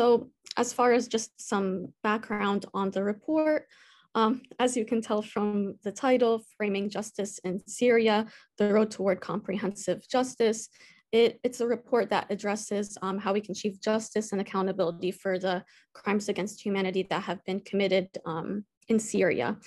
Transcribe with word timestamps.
so 0.00 0.30
as 0.56 0.72
far 0.72 0.94
as 0.94 1.08
just 1.08 1.30
some 1.38 1.92
background 2.02 2.64
on 2.72 2.90
the 2.90 3.04
report, 3.04 3.66
um, 4.14 4.40
as 4.58 4.74
you 4.74 4.86
can 4.86 5.02
tell 5.02 5.20
from 5.20 5.74
the 5.84 5.92
title, 5.92 6.42
Framing 6.56 6.88
Justice 6.88 7.38
in 7.44 7.60
Syria, 7.66 8.26
The 8.56 8.72
Road 8.72 8.90
Toward 8.90 9.20
Comprehensive 9.20 10.08
Justice, 10.08 10.70
it, 11.12 11.38
it's 11.44 11.60
a 11.60 11.66
report 11.66 12.08
that 12.08 12.28
addresses 12.30 12.96
um, 13.02 13.18
how 13.18 13.34
we 13.34 13.42
can 13.42 13.52
achieve 13.52 13.78
justice 13.78 14.32
and 14.32 14.40
accountability 14.40 15.10
for 15.10 15.38
the 15.38 15.62
crimes 15.92 16.30
against 16.30 16.64
humanity 16.64 17.06
that 17.10 17.24
have 17.24 17.44
been 17.44 17.60
committed 17.60 18.08
um, 18.24 18.64
in 18.88 18.98
Syria. 18.98 19.58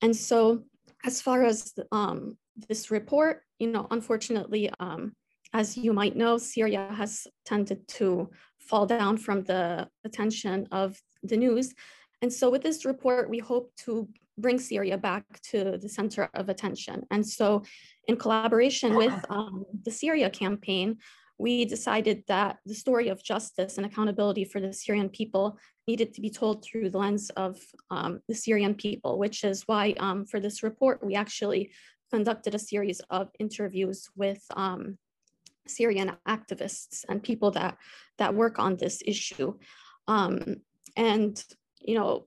And 0.00 0.16
so 0.16 0.62
as 1.04 1.20
far 1.20 1.44
as 1.44 1.74
um, 1.92 2.38
this 2.66 2.90
report, 2.90 3.42
you 3.58 3.70
know, 3.70 3.86
unfortunately, 3.90 4.70
um, 4.80 5.12
as 5.52 5.76
you 5.76 5.92
might 5.92 6.16
know, 6.16 6.38
Syria 6.38 6.88
has 6.96 7.26
tended 7.44 7.86
to 7.88 8.30
fall 8.66 8.86
down 8.86 9.16
from 9.16 9.42
the 9.44 9.88
attention 10.04 10.66
of 10.72 11.00
the 11.22 11.36
news. 11.36 11.74
And 12.22 12.32
so 12.32 12.50
with 12.50 12.62
this 12.62 12.84
report, 12.84 13.30
we 13.30 13.38
hope 13.38 13.72
to 13.84 14.08
bring 14.38 14.58
Syria 14.58 14.98
back 14.98 15.24
to 15.50 15.78
the 15.78 15.88
center 15.88 16.28
of 16.34 16.48
attention. 16.48 17.06
And 17.10 17.26
so 17.26 17.62
in 18.08 18.16
collaboration 18.16 18.96
with 18.96 19.14
um, 19.30 19.64
the 19.84 19.90
Syria 19.90 20.30
campaign, 20.30 20.98
we 21.38 21.64
decided 21.64 22.24
that 22.28 22.58
the 22.64 22.74
story 22.74 23.08
of 23.08 23.22
justice 23.22 23.76
and 23.76 23.84
accountability 23.86 24.44
for 24.44 24.60
the 24.60 24.72
Syrian 24.72 25.10
people 25.10 25.58
needed 25.86 26.14
to 26.14 26.20
be 26.20 26.30
told 26.30 26.64
through 26.64 26.90
the 26.90 26.98
lens 26.98 27.30
of 27.30 27.58
um, 27.90 28.20
the 28.28 28.34
Syrian 28.34 28.74
people, 28.74 29.18
which 29.18 29.44
is 29.44 29.62
why 29.66 29.94
um, 29.98 30.24
for 30.24 30.40
this 30.40 30.62
report, 30.62 31.04
we 31.04 31.14
actually 31.14 31.70
conducted 32.10 32.54
a 32.54 32.58
series 32.58 33.00
of 33.10 33.28
interviews 33.38 34.08
with 34.16 34.42
um, 34.56 34.96
Syrian 35.66 36.12
activists 36.28 37.04
and 37.08 37.22
people 37.22 37.50
that, 37.52 37.76
that 38.18 38.34
work 38.34 38.58
on 38.58 38.76
this 38.76 39.02
issue. 39.04 39.54
Um, 40.08 40.56
and, 40.96 41.42
you 41.80 41.94
know, 41.94 42.26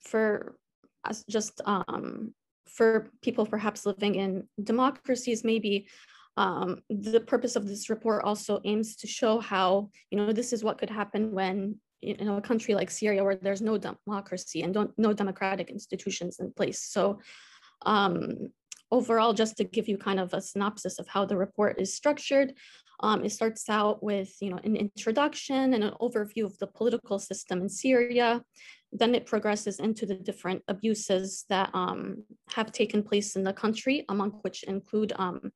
for 0.00 0.56
us 1.04 1.24
just 1.28 1.60
um, 1.64 2.34
for 2.66 3.10
people 3.22 3.46
perhaps 3.46 3.86
living 3.86 4.14
in 4.14 4.48
democracies, 4.62 5.44
maybe 5.44 5.88
um, 6.36 6.82
the 6.88 7.20
purpose 7.20 7.56
of 7.56 7.66
this 7.66 7.90
report 7.90 8.24
also 8.24 8.60
aims 8.64 8.96
to 8.96 9.06
show 9.06 9.40
how, 9.40 9.90
you 10.10 10.18
know, 10.18 10.32
this 10.32 10.52
is 10.52 10.62
what 10.64 10.78
could 10.78 10.90
happen 10.90 11.32
when 11.32 11.76
you 12.00 12.16
know 12.16 12.36
a 12.36 12.40
country 12.40 12.74
like 12.74 12.90
Syria 12.90 13.22
where 13.22 13.36
there's 13.36 13.60
no 13.60 13.76
democracy 13.76 14.62
and 14.62 14.72
don't 14.72 14.90
no 14.96 15.12
democratic 15.12 15.70
institutions 15.70 16.40
in 16.40 16.52
place. 16.52 16.82
So 16.82 17.20
um, 17.84 18.50
overall, 18.90 19.32
just 19.32 19.56
to 19.58 19.64
give 19.64 19.88
you 19.88 19.98
kind 19.98 20.20
of 20.20 20.32
a 20.32 20.40
synopsis 20.40 20.98
of 20.98 21.08
how 21.08 21.24
the 21.24 21.36
report 21.36 21.80
is 21.80 21.94
structured, 21.94 22.54
um, 23.02 23.24
it 23.24 23.32
starts 23.32 23.68
out 23.68 24.02
with 24.02 24.34
you 24.40 24.50
know 24.50 24.60
an 24.64 24.76
introduction 24.76 25.74
and 25.74 25.84
an 25.84 25.94
overview 26.00 26.44
of 26.44 26.58
the 26.58 26.66
political 26.66 27.18
system 27.18 27.60
in 27.60 27.68
Syria. 27.68 28.42
Then 28.92 29.14
it 29.14 29.26
progresses 29.26 29.78
into 29.78 30.04
the 30.04 30.16
different 30.16 30.62
abuses 30.66 31.44
that 31.48 31.70
um, 31.74 32.24
have 32.54 32.72
taken 32.72 33.02
place 33.02 33.36
in 33.36 33.44
the 33.44 33.52
country, 33.52 34.04
among 34.08 34.30
which 34.42 34.64
include 34.64 35.12
um, 35.16 35.52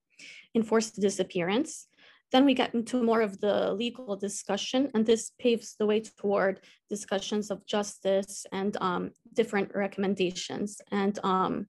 enforced 0.55 1.01
disappearance. 1.01 1.89
Then 2.33 2.45
we 2.45 2.55
get 2.55 2.75
into 2.75 3.03
more 3.03 3.21
of 3.21 3.41
the 3.41 3.73
legal 3.73 4.17
discussion, 4.17 4.91
and 4.95 5.05
this 5.05 5.31
paves 5.39 5.77
the 5.79 5.87
way 5.87 6.01
toward 6.01 6.61
discussions 6.89 7.51
of 7.51 7.67
justice 7.67 8.47
and 8.53 8.77
um, 8.81 9.11
different 9.35 9.71
recommendations. 9.75 10.81
And 10.91 11.19
um, 11.23 11.67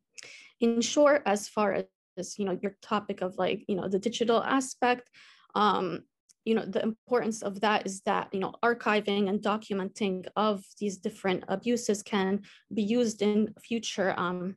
in 0.60 0.82
short, 0.82 1.24
as 1.26 1.48
far 1.48 1.84
as 2.18 2.40
you 2.40 2.46
know, 2.46 2.58
your 2.62 2.78
topic 2.82 3.22
of 3.22 3.38
like 3.38 3.66
you 3.68 3.76
know 3.76 3.88
the 3.88 4.00
digital 4.00 4.42
aspect, 4.42 5.10
um, 5.56 6.04
you 6.46 6.54
know, 6.54 6.64
the 6.64 6.84
importance 6.84 7.42
of 7.42 7.60
that 7.62 7.88
is 7.88 8.02
that, 8.02 8.30
you 8.32 8.40
know, 8.40 8.54
archiving 8.64 9.30
and 9.30 9.42
documenting 9.42 10.28
of 10.36 10.64
these 10.80 10.98
different 10.98 11.44
abuses 11.48 12.04
can 12.04 12.42
be 12.72 12.84
used 12.84 13.24
in 13.24 13.54
future 13.60 14.14
um, 14.16 14.56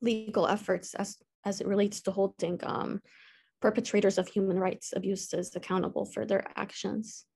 legal 0.00 0.46
efforts 0.46 0.94
as, 0.94 1.18
as 1.44 1.60
it 1.60 1.66
relates 1.66 2.00
to 2.02 2.10
holding 2.10 2.58
um, 2.62 3.02
perpetrators 3.60 4.16
of 4.16 4.26
human 4.28 4.58
rights 4.58 4.94
abuses 4.96 5.54
accountable 5.54 6.06
for 6.06 6.24
their 6.24 6.44
actions. 6.56 7.26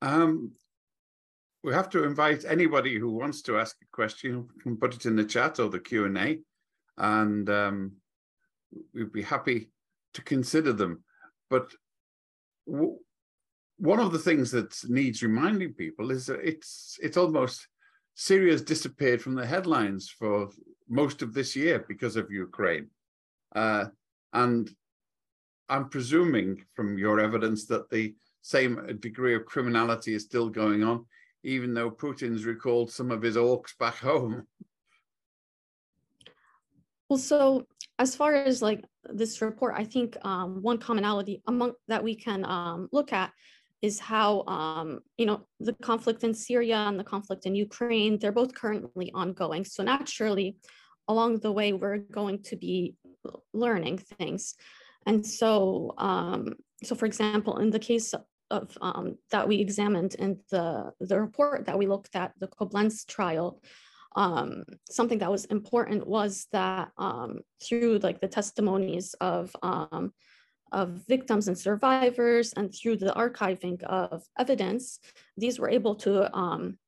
Um, 0.00 0.52
we 1.62 1.72
have 1.72 1.88
to 1.90 2.02
invite 2.02 2.44
anybody 2.44 2.98
who 2.98 3.12
wants 3.12 3.42
to 3.42 3.58
ask 3.58 3.76
a 3.80 3.86
question, 3.92 4.48
can 4.60 4.76
put 4.76 4.94
it 4.94 5.06
in 5.06 5.14
the 5.14 5.24
chat 5.24 5.60
or 5.60 5.68
the 5.68 5.78
Q&A, 5.78 6.40
and 6.98 7.48
um, 7.48 7.92
we'd 8.92 9.12
be 9.12 9.22
happy 9.22 9.70
to 10.14 10.22
consider 10.22 10.72
them. 10.72 11.04
But 11.50 11.72
one 12.64 14.00
of 14.00 14.12
the 14.12 14.18
things 14.18 14.50
that 14.52 14.76
needs 14.88 15.22
reminding 15.22 15.74
people 15.74 16.10
is 16.10 16.26
that 16.26 16.40
it's 16.40 16.98
it's 17.02 17.16
almost 17.16 17.66
Syria's 18.14 18.62
disappeared 18.62 19.22
from 19.22 19.34
the 19.34 19.46
headlines 19.46 20.08
for 20.08 20.50
most 20.88 21.22
of 21.22 21.32
this 21.32 21.56
year 21.56 21.84
because 21.88 22.16
of 22.16 22.30
Ukraine, 22.30 22.88
uh, 23.56 23.86
and 24.32 24.70
I'm 25.68 25.88
presuming 25.88 26.64
from 26.74 26.98
your 26.98 27.18
evidence 27.18 27.66
that 27.66 27.88
the 27.90 28.14
same 28.42 28.98
degree 29.00 29.34
of 29.34 29.46
criminality 29.46 30.14
is 30.14 30.24
still 30.24 30.48
going 30.48 30.82
on, 30.82 31.06
even 31.44 31.72
though 31.72 31.90
Putin's 31.90 32.44
recalled 32.44 32.90
some 32.90 33.10
of 33.10 33.22
his 33.22 33.36
orcs 33.36 33.76
back 33.78 33.96
home. 34.10 34.46
Well, 37.08 37.18
so 37.18 37.66
as 37.98 38.14
far 38.16 38.34
as 38.34 38.62
like 38.62 38.84
this 39.04 39.42
report, 39.42 39.74
I 39.76 39.84
think 39.84 40.16
um, 40.24 40.62
one 40.62 40.78
commonality 40.78 41.42
among 41.46 41.72
that 41.88 42.04
we 42.04 42.14
can 42.14 42.44
um, 42.44 42.88
look 42.92 43.12
at 43.12 43.32
is 43.80 43.98
how 43.98 44.42
um, 44.42 45.00
you 45.18 45.26
know 45.26 45.46
the 45.58 45.72
conflict 45.74 46.22
in 46.24 46.32
Syria 46.32 46.76
and 46.76 46.98
the 46.98 47.04
conflict 47.04 47.46
in 47.46 47.54
Ukraine 47.54 48.18
they're 48.18 48.32
both 48.32 48.54
currently 48.54 49.10
ongoing. 49.12 49.64
So 49.64 49.82
naturally, 49.82 50.56
along 51.08 51.40
the 51.40 51.52
way, 51.52 51.72
we're 51.72 51.98
going 51.98 52.42
to 52.44 52.56
be 52.56 52.94
learning 53.52 53.98
things, 53.98 54.54
and 55.06 55.26
so 55.26 55.94
um, 55.98 56.54
so 56.84 56.94
for 56.94 57.06
example, 57.06 57.58
in 57.58 57.70
the 57.70 57.80
case 57.80 58.14
of 58.50 58.78
um, 58.80 59.18
that 59.30 59.48
we 59.48 59.56
examined 59.56 60.14
in 60.14 60.38
the 60.50 60.92
the 61.00 61.20
report 61.20 61.66
that 61.66 61.78
we 61.78 61.86
looked 61.86 62.14
at 62.14 62.32
the 62.38 62.48
Koblenz 62.48 63.04
trial 63.06 63.60
um, 64.16 64.64
something 64.90 65.18
that 65.18 65.30
was 65.30 65.44
important 65.46 66.06
was 66.06 66.46
that 66.52 66.90
um, 66.98 67.40
through 67.62 67.98
like 68.02 68.20
the 68.20 68.28
testimonies 68.28 69.14
of 69.20 69.54
um, 69.62 70.12
of 70.72 70.88
victims 71.06 71.48
and 71.48 71.58
survivors 71.58 72.54
and 72.54 72.74
through 72.74 72.96
the 72.96 73.12
archiving 73.12 73.82
of 73.82 74.24
evidence, 74.38 74.98
these 75.36 75.58
were 75.58 75.68
able 75.68 75.94
to 75.94 76.34
um, 76.36 76.78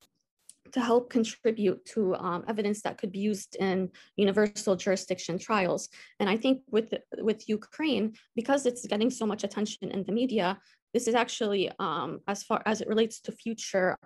to 0.73 0.81
help 0.81 1.09
contribute 1.09 1.85
to 1.85 2.17
um, 2.17 2.45
evidence 2.49 2.83
that 2.83 2.99
could 2.99 3.13
be 3.13 3.21
used 3.21 3.57
in 3.57 3.91
universal 4.17 4.75
jurisdiction 4.75 5.39
trials. 5.39 5.89
And 6.19 6.29
I 6.29 6.37
think 6.37 6.63
with 6.71 6.93
with 7.19 7.49
Ukraine, 7.49 8.15
because 8.35 8.67
it's 8.67 8.87
getting 8.87 9.11
so 9.11 9.27
much 9.27 9.45
attention 9.45 9.91
in 9.91 10.05
the 10.05 10.13
media, 10.13 10.59
this 10.93 11.07
is 11.07 11.15
actually 11.15 11.71
um, 11.79 12.21
as 12.27 12.43
far 12.43 12.63
as 12.67 12.81
it 12.81 12.89
relates 12.89 13.21
to 13.21 13.33
future 13.33 13.97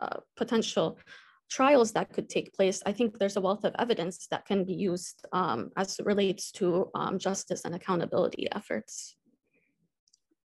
uh, 0.00 0.20
potential 0.36 0.98
trials 1.48 1.92
that 1.92 2.12
could 2.12 2.28
take 2.28 2.54
place, 2.54 2.82
I 2.86 2.92
think 2.92 3.18
there's 3.18 3.36
a 3.36 3.40
wealth 3.40 3.64
of 3.64 3.74
evidence 3.78 4.26
that 4.30 4.46
can 4.46 4.64
be 4.64 4.74
used 4.74 5.24
um, 5.32 5.70
as 5.76 5.98
it 5.98 6.06
relates 6.06 6.50
to 6.52 6.90
um, 6.94 7.18
justice 7.18 7.64
and 7.64 7.74
accountability 7.74 8.48
efforts. 8.52 9.16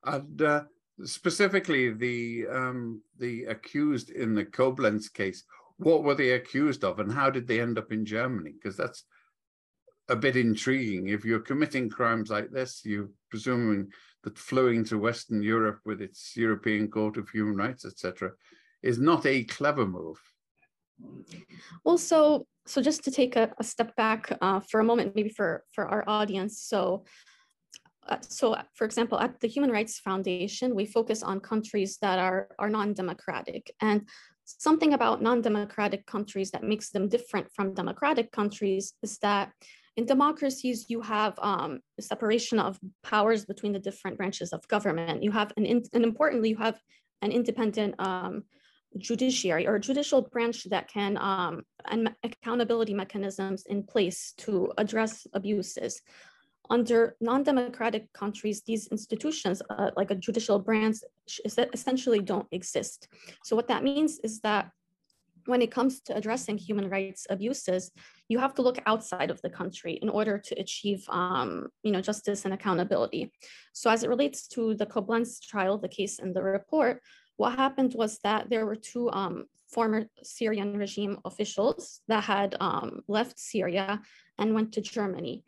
And 0.05 0.41
uh, 0.43 0.65
specifically, 1.05 1.93
the 1.93 2.47
um, 2.53 3.03
the 3.19 3.45
accused 3.45 4.11
in 4.11 4.35
the 4.35 4.45
Koblenz 4.45 5.13
case, 5.13 5.45
what 5.77 6.05
were 6.05 6.15
they 6.15 6.31
accused 6.31 6.85
of, 6.85 6.99
and 6.99 7.13
how 7.13 7.31
did 7.31 7.47
they 7.47 7.61
end 7.61 7.79
up 7.79 7.93
in 7.93 8.05
Germany? 8.05 8.53
Because 8.53 8.77
that's 8.77 9.05
a 10.09 10.17
bit 10.17 10.37
intriguing. 10.37 11.09
If 11.09 11.25
you're 11.25 11.41
committing 11.41 11.91
crimes 11.91 12.31
like 12.31 12.51
this, 12.51 12.83
you're 12.85 13.11
presuming 13.31 13.93
that 14.25 14.39
flowing 14.39 14.85
to 14.85 14.99
Western 14.99 15.43
Europe 15.43 15.81
with 15.85 16.01
its 16.01 16.37
European 16.37 16.89
Court 16.89 17.17
of 17.17 17.29
Human 17.29 17.57
Rights, 17.57 17.85
etc., 17.85 18.33
is 18.83 18.99
not 18.99 19.27
a 19.27 19.45
clever 19.45 19.87
move. 19.87 20.21
Well, 21.85 21.99
so 21.99 22.47
so 22.67 22.83
just 22.83 23.03
to 23.05 23.11
take 23.11 23.37
a, 23.37 23.51
a 23.59 23.65
step 23.65 23.97
back 23.97 24.37
uh, 24.43 24.61
for 24.61 24.81
a 24.81 24.85
moment, 24.85 25.17
maybe 25.17 25.31
for 25.31 25.65
for 25.73 25.89
our 25.89 26.05
audience. 26.07 26.61
So, 26.63 27.05
uh, 28.07 28.19
so 28.21 28.57
for 28.75 28.85
example, 28.85 29.19
at 29.19 29.41
the 29.41 29.49
Human 29.49 29.71
Rights 29.71 29.99
Foundation, 30.01 30.75
we 30.75 30.87
focus 30.87 31.23
on 31.23 31.41
countries 31.41 31.99
that 32.03 32.19
are 32.19 32.49
are 32.59 32.69
non-democratic, 32.69 33.71
and 33.81 34.07
something 34.45 34.95
about 34.95 35.23
non-democratic 35.23 36.07
countries 36.07 36.51
that 36.51 36.63
makes 36.63 36.91
them 36.91 37.09
different 37.09 37.47
from 37.55 37.75
democratic 37.75 38.33
countries 38.33 38.95
is 39.03 39.19
that 39.19 39.53
in 39.97 40.07
democracies 40.07 40.87
you 40.89 41.01
have 41.01 41.35
um, 41.43 41.81
separation 42.01 42.59
of 42.59 42.79
powers 43.03 43.45
between 43.45 43.73
the 43.73 43.79
different 43.79 44.17
branches 44.17 44.53
of 44.53 44.67
government. 44.69 45.23
You 45.23 45.33
have 45.33 45.53
an 45.57 45.67
and 45.67 46.05
importantly, 46.05 46.51
you 46.51 46.57
have 46.57 46.81
an 47.21 47.33
independent 47.33 47.95
um, 47.99 48.45
judiciary 48.97 49.67
or 49.67 49.79
judicial 49.79 50.23
branch 50.23 50.65
that 50.71 50.89
can 50.89 51.17
um, 51.19 51.63
and 51.91 52.15
accountability 52.25 52.95
mechanisms 52.95 53.65
in 53.67 53.83
place 53.83 54.33
to 54.39 54.73
address 54.79 55.27
abuses. 55.35 56.01
under 56.71 57.17
non-democratic 57.21 58.13
countries, 58.13 58.63
these 58.63 58.89
institutions, 58.89 59.63
uh, 59.71 59.91
like 59.97 60.11
a 60.11 60.15
judicial 60.15 60.59
branch, 60.59 60.99
essentially 61.73 62.21
don't 62.21 62.47
exist. 62.53 63.09
So 63.45 63.57
what 63.57 63.69
that 63.69 63.83
means 63.83 64.19
is 64.23 64.41
that 64.41 64.71
when 65.47 65.63
it 65.63 65.71
comes 65.71 66.01
to 66.03 66.15
addressing 66.15 66.59
human 66.59 66.91
rights 66.91 67.27
abuses, 67.31 67.91
you 68.29 68.39
have 68.39 68.55
to 68.55 68.63
look 68.63 68.79
outside 68.85 69.31
of 69.31 69.41
the 69.41 69.49
country 69.49 69.99
in 70.03 70.11
order 70.11 70.39
to 70.39 70.55
achieve 70.61 71.03
um, 71.09 71.69
you 71.83 71.91
know, 71.91 72.03
justice 72.03 72.45
and 72.45 72.53
accountability. 72.53 73.33
So 73.73 73.91
as 73.91 74.03
it 74.03 74.11
relates 74.11 74.47
to 74.49 74.75
the 74.75 74.85
Koblenz 74.85 75.41
trial, 75.41 75.79
the 75.79 75.89
case 75.89 76.19
in 76.19 76.35
the 76.35 76.43
report, 76.43 77.01
what 77.39 77.57
happened 77.57 77.95
was 77.95 78.19
that 78.25 78.51
there 78.51 78.67
were 78.67 78.77
two 78.77 79.11
um, 79.13 79.47
former 79.69 80.07
Syrian 80.23 80.77
regime 80.77 81.19
officials 81.25 82.01
that 82.09 82.25
had 82.25 82.57
um, 82.61 83.01
left 83.07 83.39
Syria 83.39 84.03
and 84.39 84.55
went 84.55 84.73
to 84.73 84.81
Germany. 84.81 85.45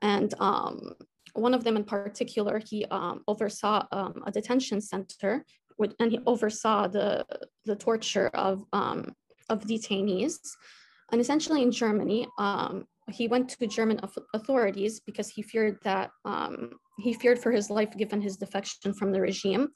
And 0.00 0.32
um, 0.40 0.94
one 1.34 1.52
of 1.52 1.62
them 1.62 1.76
in 1.76 1.84
particular, 1.84 2.58
he 2.58 2.86
um, 2.86 3.22
oversaw 3.28 3.86
um, 3.92 4.22
a 4.26 4.32
detention 4.32 4.80
center 4.80 5.44
and 6.00 6.10
he 6.10 6.18
oversaw 6.26 6.88
the, 6.88 7.26
the 7.66 7.76
torture 7.76 8.28
of, 8.28 8.64
um, 8.72 9.14
of 9.50 9.64
detainees. 9.64 10.38
And 11.12 11.20
essentially 11.20 11.62
in 11.62 11.70
Germany, 11.70 12.26
he 13.10 13.28
went 13.28 13.50
to 13.50 13.66
German 13.66 14.00
authorities 14.32 15.00
because 15.00 15.28
he 15.28 15.42
feared 15.42 15.76
that 15.82 16.10
he 16.98 17.12
feared 17.12 17.38
for 17.38 17.52
his 17.52 17.68
life 17.68 17.94
given 17.96 18.22
his 18.22 18.38
defection 18.38 18.94
from 18.94 19.12
the 19.12 19.20
regime. 19.20 19.68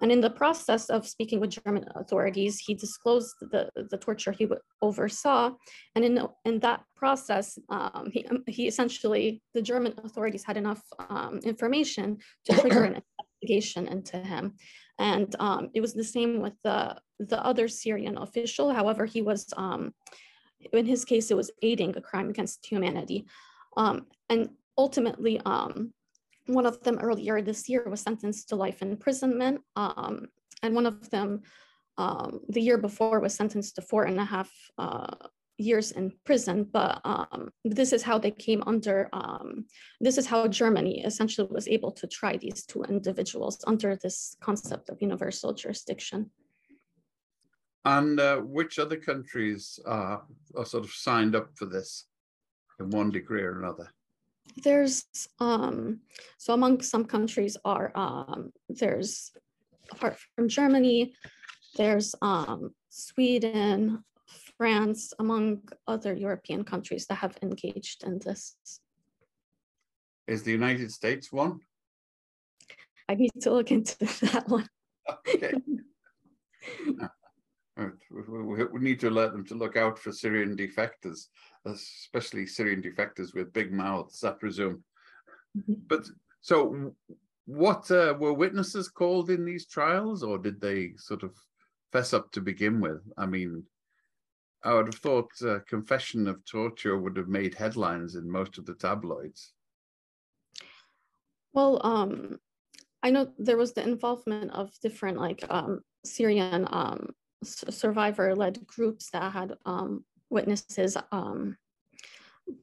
And 0.00 0.10
in 0.10 0.20
the 0.20 0.30
process 0.30 0.90
of 0.90 1.06
speaking 1.06 1.40
with 1.40 1.50
German 1.50 1.86
authorities, 1.94 2.58
he 2.58 2.74
disclosed 2.74 3.34
the, 3.40 3.70
the 3.90 3.96
torture 3.96 4.32
he 4.32 4.48
oversaw. 4.82 5.52
And 5.94 6.04
in, 6.04 6.26
in 6.44 6.58
that 6.60 6.82
process, 6.96 7.58
um, 7.68 8.10
he, 8.12 8.26
um, 8.26 8.42
he 8.46 8.66
essentially, 8.66 9.42
the 9.54 9.62
German 9.62 9.94
authorities 10.02 10.44
had 10.44 10.56
enough 10.56 10.82
um, 11.08 11.38
information 11.44 12.18
to 12.46 12.56
trigger 12.60 12.84
an 12.84 13.02
investigation 13.42 13.86
into 13.88 14.18
him. 14.18 14.54
And 14.98 15.34
um, 15.38 15.70
it 15.74 15.80
was 15.80 15.94
the 15.94 16.04
same 16.04 16.40
with 16.40 16.54
the, 16.62 16.96
the 17.18 17.44
other 17.44 17.68
Syrian 17.68 18.16
official. 18.18 18.72
However, 18.72 19.06
he 19.06 19.22
was, 19.22 19.46
um, 19.56 19.92
in 20.72 20.86
his 20.86 21.04
case, 21.04 21.30
it 21.30 21.36
was 21.36 21.50
aiding 21.62 21.96
a 21.96 22.00
crime 22.00 22.30
against 22.30 22.66
humanity. 22.66 23.26
Um, 23.76 24.06
and 24.28 24.50
ultimately, 24.78 25.40
one 26.46 26.66
of 26.66 26.82
them 26.82 26.98
earlier 26.98 27.40
this 27.40 27.68
year 27.68 27.84
was 27.88 28.00
sentenced 28.00 28.48
to 28.48 28.56
life 28.56 28.82
imprisonment, 28.82 29.60
um, 29.76 30.26
and 30.62 30.74
one 30.74 30.86
of 30.86 31.10
them 31.10 31.42
um, 31.96 32.40
the 32.48 32.60
year 32.60 32.78
before 32.78 33.20
was 33.20 33.34
sentenced 33.34 33.76
to 33.76 33.82
four 33.82 34.04
and 34.04 34.18
a 34.18 34.24
half 34.24 34.50
uh, 34.78 35.14
years 35.56 35.92
in 35.92 36.12
prison. 36.24 36.64
But 36.64 37.00
um, 37.04 37.50
this 37.64 37.92
is 37.92 38.02
how 38.02 38.18
they 38.18 38.30
came 38.30 38.62
under, 38.66 39.08
um, 39.12 39.66
this 40.00 40.18
is 40.18 40.26
how 40.26 40.48
Germany 40.48 41.04
essentially 41.04 41.48
was 41.50 41.68
able 41.68 41.92
to 41.92 42.06
try 42.06 42.36
these 42.36 42.64
two 42.66 42.82
individuals 42.84 43.62
under 43.66 43.96
this 43.96 44.36
concept 44.40 44.90
of 44.90 45.00
universal 45.00 45.52
jurisdiction. 45.52 46.30
And 47.84 48.18
uh, 48.18 48.38
which 48.38 48.78
other 48.78 48.96
countries 48.96 49.78
are 49.84 50.22
sort 50.64 50.84
of 50.84 50.90
signed 50.90 51.36
up 51.36 51.50
for 51.54 51.66
this 51.66 52.06
in 52.80 52.90
one 52.90 53.10
degree 53.10 53.42
or 53.42 53.58
another? 53.58 53.92
There's 54.62 55.04
um, 55.40 56.00
so 56.38 56.54
among 56.54 56.82
some 56.82 57.04
countries 57.04 57.56
are 57.64 57.92
um, 57.94 58.52
there's 58.68 59.32
apart 59.90 60.18
from 60.34 60.48
Germany, 60.48 61.14
there's 61.76 62.14
um, 62.22 62.74
Sweden, 62.88 64.04
France, 64.56 65.12
among 65.18 65.62
other 65.86 66.14
European 66.14 66.64
countries 66.64 67.06
that 67.06 67.16
have 67.16 67.36
engaged 67.42 68.04
in 68.04 68.18
this. 68.18 68.56
Is 70.26 70.42
the 70.42 70.52
United 70.52 70.90
States 70.92 71.30
one? 71.32 71.60
I 73.08 73.14
need 73.14 73.32
to 73.42 73.52
look 73.52 73.70
into 73.70 73.98
that 74.32 74.48
one. 74.48 74.68
Okay. 75.28 75.52
we 77.76 78.80
need 78.80 79.00
to 79.00 79.08
alert 79.08 79.32
them 79.32 79.44
to 79.46 79.54
look 79.54 79.76
out 79.76 79.98
for 79.98 80.12
Syrian 80.12 80.56
defectors 80.56 81.26
especially 81.66 82.46
Syrian 82.46 82.82
defectors 82.82 83.34
with 83.34 83.52
big 83.52 83.72
mouths, 83.72 84.22
I 84.24 84.32
presume. 84.32 84.84
Mm-hmm. 85.56 85.74
But 85.86 86.06
so, 86.40 86.94
what 87.46 87.90
uh, 87.90 88.14
were 88.18 88.32
witnesses 88.32 88.88
called 88.88 89.30
in 89.30 89.44
these 89.44 89.66
trials, 89.66 90.22
or 90.22 90.38
did 90.38 90.60
they 90.60 90.92
sort 90.96 91.22
of 91.22 91.34
fess 91.92 92.12
up 92.12 92.30
to 92.32 92.40
begin 92.40 92.80
with? 92.80 93.00
I 93.16 93.26
mean, 93.26 93.64
I 94.62 94.74
would 94.74 94.86
have 94.86 94.96
thought 94.96 95.30
uh, 95.46 95.60
confession 95.68 96.26
of 96.26 96.44
torture 96.44 96.98
would 96.98 97.16
have 97.16 97.28
made 97.28 97.54
headlines 97.54 98.14
in 98.14 98.30
most 98.30 98.58
of 98.58 98.66
the 98.66 98.74
tabloids. 98.74 99.52
Well, 101.52 101.80
um, 101.84 102.38
I 103.02 103.10
know 103.10 103.30
there 103.38 103.56
was 103.56 103.74
the 103.74 103.82
involvement 103.82 104.50
of 104.52 104.72
different 104.80 105.18
like 105.18 105.44
um, 105.48 105.82
Syrian 106.04 106.66
um, 106.70 107.10
survivor-led 107.44 108.66
groups 108.66 109.10
that 109.10 109.32
had 109.32 109.54
um, 109.64 110.04
witnesses. 110.30 110.96
Um, 111.12 111.56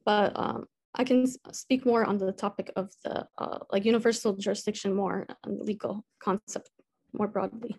but 0.04 0.32
um, 0.36 0.66
I 0.94 1.04
can 1.04 1.26
speak 1.52 1.86
more 1.86 2.04
on 2.04 2.18
the 2.18 2.32
topic 2.32 2.70
of 2.76 2.90
the 3.04 3.26
uh, 3.38 3.58
like 3.70 3.84
universal 3.84 4.34
jurisdiction 4.34 4.94
more 4.94 5.26
and 5.44 5.60
legal 5.60 6.04
concept 6.22 6.70
more 7.12 7.28
broadly. 7.28 7.76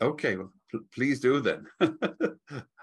Okay, 0.00 0.36
well, 0.36 0.52
please 0.94 1.20
do 1.20 1.40
then. 1.40 1.66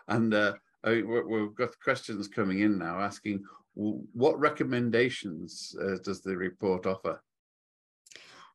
and 0.08 0.34
uh, 0.34 0.54
I, 0.84 1.02
we've 1.02 1.56
got 1.56 1.80
questions 1.80 2.28
coming 2.28 2.60
in 2.60 2.78
now 2.78 3.00
asking 3.00 3.44
what 3.76 4.40
recommendations 4.40 5.76
uh, 5.82 5.98
does 6.04 6.22
the 6.22 6.38
report 6.38 6.86
offer? 6.86 7.22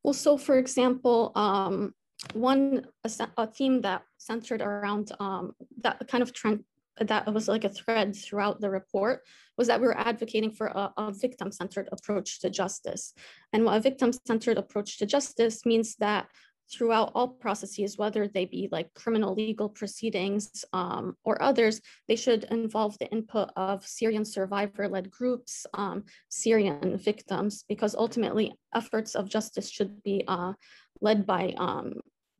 Well, 0.02 0.14
so 0.14 0.38
for 0.38 0.58
example, 0.58 1.32
um, 1.34 1.92
one 2.32 2.86
a, 3.04 3.10
a, 3.36 3.46
theme 3.46 3.80
that 3.82 4.02
centered 4.18 4.60
around 4.60 5.12
um, 5.20 5.52
that 5.82 6.08
kind 6.08 6.22
of 6.22 6.32
trend 6.32 6.64
that 7.00 7.32
was 7.32 7.46
like 7.46 7.64
a 7.64 7.68
thread 7.68 8.16
throughout 8.16 8.60
the 8.60 8.68
report 8.68 9.22
was 9.56 9.68
that 9.68 9.80
we 9.80 9.86
were 9.86 9.98
advocating 9.98 10.50
for 10.50 10.66
a, 10.66 10.92
a 10.96 11.12
victim-centered 11.12 11.88
approach 11.92 12.40
to 12.40 12.50
justice. 12.50 13.14
And 13.52 13.64
what 13.64 13.76
a 13.76 13.80
victim-centered 13.80 14.58
approach 14.58 14.98
to 14.98 15.06
justice 15.06 15.64
means 15.64 15.94
that 15.96 16.26
throughout 16.70 17.12
all 17.14 17.28
processes, 17.28 17.96
whether 17.96 18.28
they 18.28 18.44
be 18.44 18.68
like 18.70 18.92
criminal 18.94 19.34
legal 19.34 19.68
proceedings 19.68 20.64
um, 20.72 21.16
or 21.24 21.40
others, 21.42 21.80
they 22.08 22.16
should 22.16 22.44
involve 22.50 22.98
the 22.98 23.10
input 23.10 23.50
of 23.56 23.86
Syrian 23.86 24.24
survivor-led 24.24 25.10
groups, 25.10 25.66
um, 25.74 26.04
Syrian 26.28 26.98
victims, 26.98 27.64
because 27.68 27.94
ultimately 27.94 28.52
efforts 28.74 29.14
of 29.14 29.30
justice 29.30 29.70
should 29.70 30.02
be 30.02 30.24
uh, 30.28 30.52
led 31.00 31.26
by 31.26 31.54
um, 31.56 31.94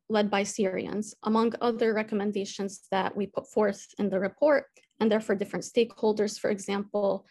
led 0.09 0.29
by 0.29 0.43
Syrians, 0.43 1.15
among 1.23 1.53
other 1.61 1.93
recommendations 1.93 2.87
that 2.91 3.15
we 3.15 3.27
put 3.27 3.47
forth 3.47 3.85
in 3.99 4.09
the 4.09 4.19
report, 4.19 4.65
and 4.99 5.11
therefore 5.11 5.35
different 5.35 5.65
stakeholders, 5.65 6.39
for 6.39 6.49
example, 6.49 7.25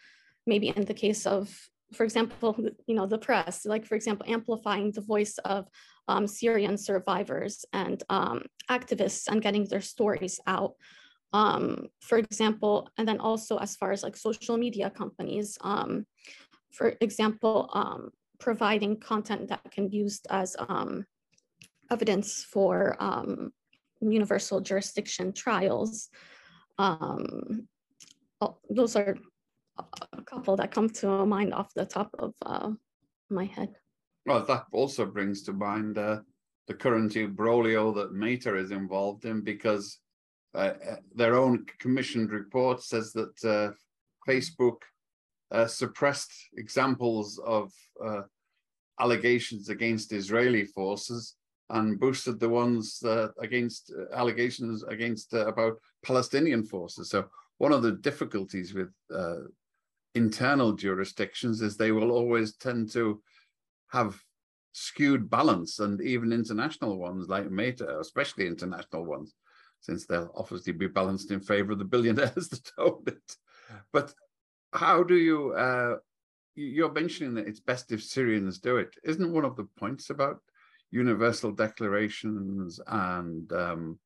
maybe 0.47 0.69
in 0.69 0.85
the 0.85 0.93
case 0.93 1.25
of, 1.25 1.53
for 1.93 2.03
example, 2.03 2.55
you 2.87 2.95
know, 2.95 3.05
the 3.05 3.17
press, 3.17 3.65
like 3.65 3.85
for 3.85 3.95
example, 3.95 4.25
amplifying 4.27 4.91
the 4.91 5.01
voice 5.01 5.37
of 5.39 5.67
um, 6.07 6.25
Syrian 6.25 6.77
survivors 6.77 7.65
and 7.73 8.01
um, 8.09 8.43
activists 8.69 9.27
and 9.27 9.41
getting 9.41 9.65
their 9.65 9.81
stories 9.81 10.39
out. 10.47 10.73
Um, 11.33 11.89
for 12.01 12.17
example, 12.17 12.89
and 12.97 13.07
then 13.07 13.19
also 13.19 13.57
as 13.57 13.75
far 13.75 13.91
as 13.91 14.01
like 14.01 14.17
social 14.17 14.57
media 14.57 14.89
companies, 14.89 15.57
um, 15.61 16.07
for 16.71 16.95
example, 17.01 17.69
um, 17.73 18.09
providing 18.39 18.99
content 18.99 19.49
that 19.49 19.69
can 19.71 19.89
be 19.89 19.97
used 19.97 20.25
as 20.31 20.55
um, 20.67 21.05
evidence 21.91 22.43
for 22.43 22.95
um, 22.99 23.51
universal 24.01 24.61
jurisdiction 24.61 25.33
trials. 25.33 26.09
Um, 26.77 27.67
oh, 28.41 28.57
those 28.69 28.95
are 28.95 29.17
a 30.13 30.21
couple 30.23 30.55
that 30.57 30.71
come 30.71 30.89
to 30.89 31.25
mind 31.25 31.53
off 31.53 31.73
the 31.73 31.85
top 31.85 32.09
of 32.19 32.33
uh, 32.45 32.71
my 33.29 33.45
head. 33.45 33.75
Well, 34.25 34.45
that 34.45 34.65
also 34.71 35.05
brings 35.05 35.43
to 35.43 35.53
mind 35.53 35.97
uh, 35.97 36.19
the 36.67 36.73
current 36.73 37.15
imbroglio 37.15 37.93
that 37.95 38.13
Meta 38.13 38.55
is 38.55 38.71
involved 38.71 39.25
in 39.25 39.41
because 39.41 39.99
uh, 40.55 40.73
uh 40.89 40.95
their 41.15 41.35
own 41.35 41.65
commissioned 41.79 42.31
report 42.31 42.81
says 42.81 43.13
that 43.13 43.43
uh, 43.43 43.71
Facebook 44.27 44.77
uh, 45.51 45.67
suppressed 45.67 46.31
examples 46.57 47.39
of 47.45 47.71
allegations 48.99 49.69
against 49.69 50.11
Israeli 50.11 50.65
forces 50.65 51.35
and 51.69 51.99
boosted 51.99 52.39
the 52.39 52.49
ones 52.49 53.01
uh, 53.03 53.29
against 53.39 53.93
uh, 53.97 54.13
allegations 54.15 54.83
against 54.83 55.33
uh, 55.33 55.47
about 55.47 55.79
Palestinian 56.03 56.63
forces. 56.63 57.09
So 57.09 57.25
one 57.57 57.71
of 57.71 57.83
the 57.83 57.93
difficulties 57.93 58.73
with 58.73 58.89
uh, 59.13 59.41
internal 60.15 60.73
jurisdictions 60.73 61.61
is 61.61 61.77
they 61.77 61.91
will 61.91 62.11
always 62.11 62.55
tend 62.55 62.91
to 62.91 63.21
have 63.89 64.19
skewed 64.71 65.29
balance, 65.29 65.79
and 65.79 65.99
even 66.01 66.31
international 66.31 66.97
ones 66.97 67.27
like 67.27 67.49
Meta, 67.51 67.99
especially 67.99 68.47
international 68.47 69.05
ones, 69.05 69.33
since 69.81 70.05
they'll 70.05 70.31
obviously 70.35 70.73
be 70.73 70.87
balanced 70.87 71.31
in 71.31 71.39
favor 71.39 71.71
of 71.73 71.79
the 71.79 71.85
billionaires 71.85 72.47
that 72.49 72.71
own 72.77 73.03
it. 73.07 73.35
But 73.91 74.13
how 74.73 75.03
do 75.03 75.15
you 75.15 75.53
uh, 75.53 75.97
you're 76.55 76.91
mentioning 76.91 77.33
that 77.35 77.47
it's 77.47 77.59
best 77.59 77.91
if 77.91 78.03
Syrians 78.03 78.59
do 78.59 78.77
it. 78.77 78.95
Isn't 79.03 79.33
one 79.33 79.45
of 79.45 79.55
the 79.55 79.67
points 79.77 80.09
about 80.09 80.41
universal 80.91 81.51
declarations 81.51 82.79
and 82.87 83.51
um, 83.53 83.99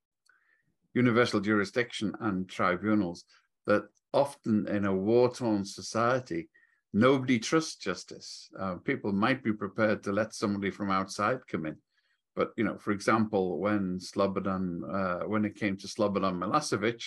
universal 0.94 1.40
jurisdiction 1.40 2.14
and 2.22 2.50
tribunals 2.50 3.26
that 3.66 3.84
often 4.14 4.68
in 4.68 4.86
a 4.86 4.94
war-torn 4.94 5.66
society, 5.66 6.50
nobody 6.94 7.40
trusts 7.40 7.76
justice. 7.76 8.50
Uh, 8.60 8.76
people 8.76 9.12
might 9.12 9.44
be 9.44 9.54
prepared 9.54 10.04
to 10.04 10.12
let 10.12 10.34
somebody 10.34 10.70
from 10.70 10.92
outside 10.92 11.40
come 11.48 11.66
in. 11.66 11.78
But, 12.36 12.52
you 12.58 12.64
know, 12.64 12.78
for 12.78 12.92
example, 12.92 13.60
when 13.60 14.00
Slobodan, 14.00 14.82
uh, 14.92 15.28
when 15.28 15.46
it 15.46 15.56
came 15.56 15.78
to 15.78 15.88
Slobodan 15.88 16.38
Milosevic, 16.38 17.04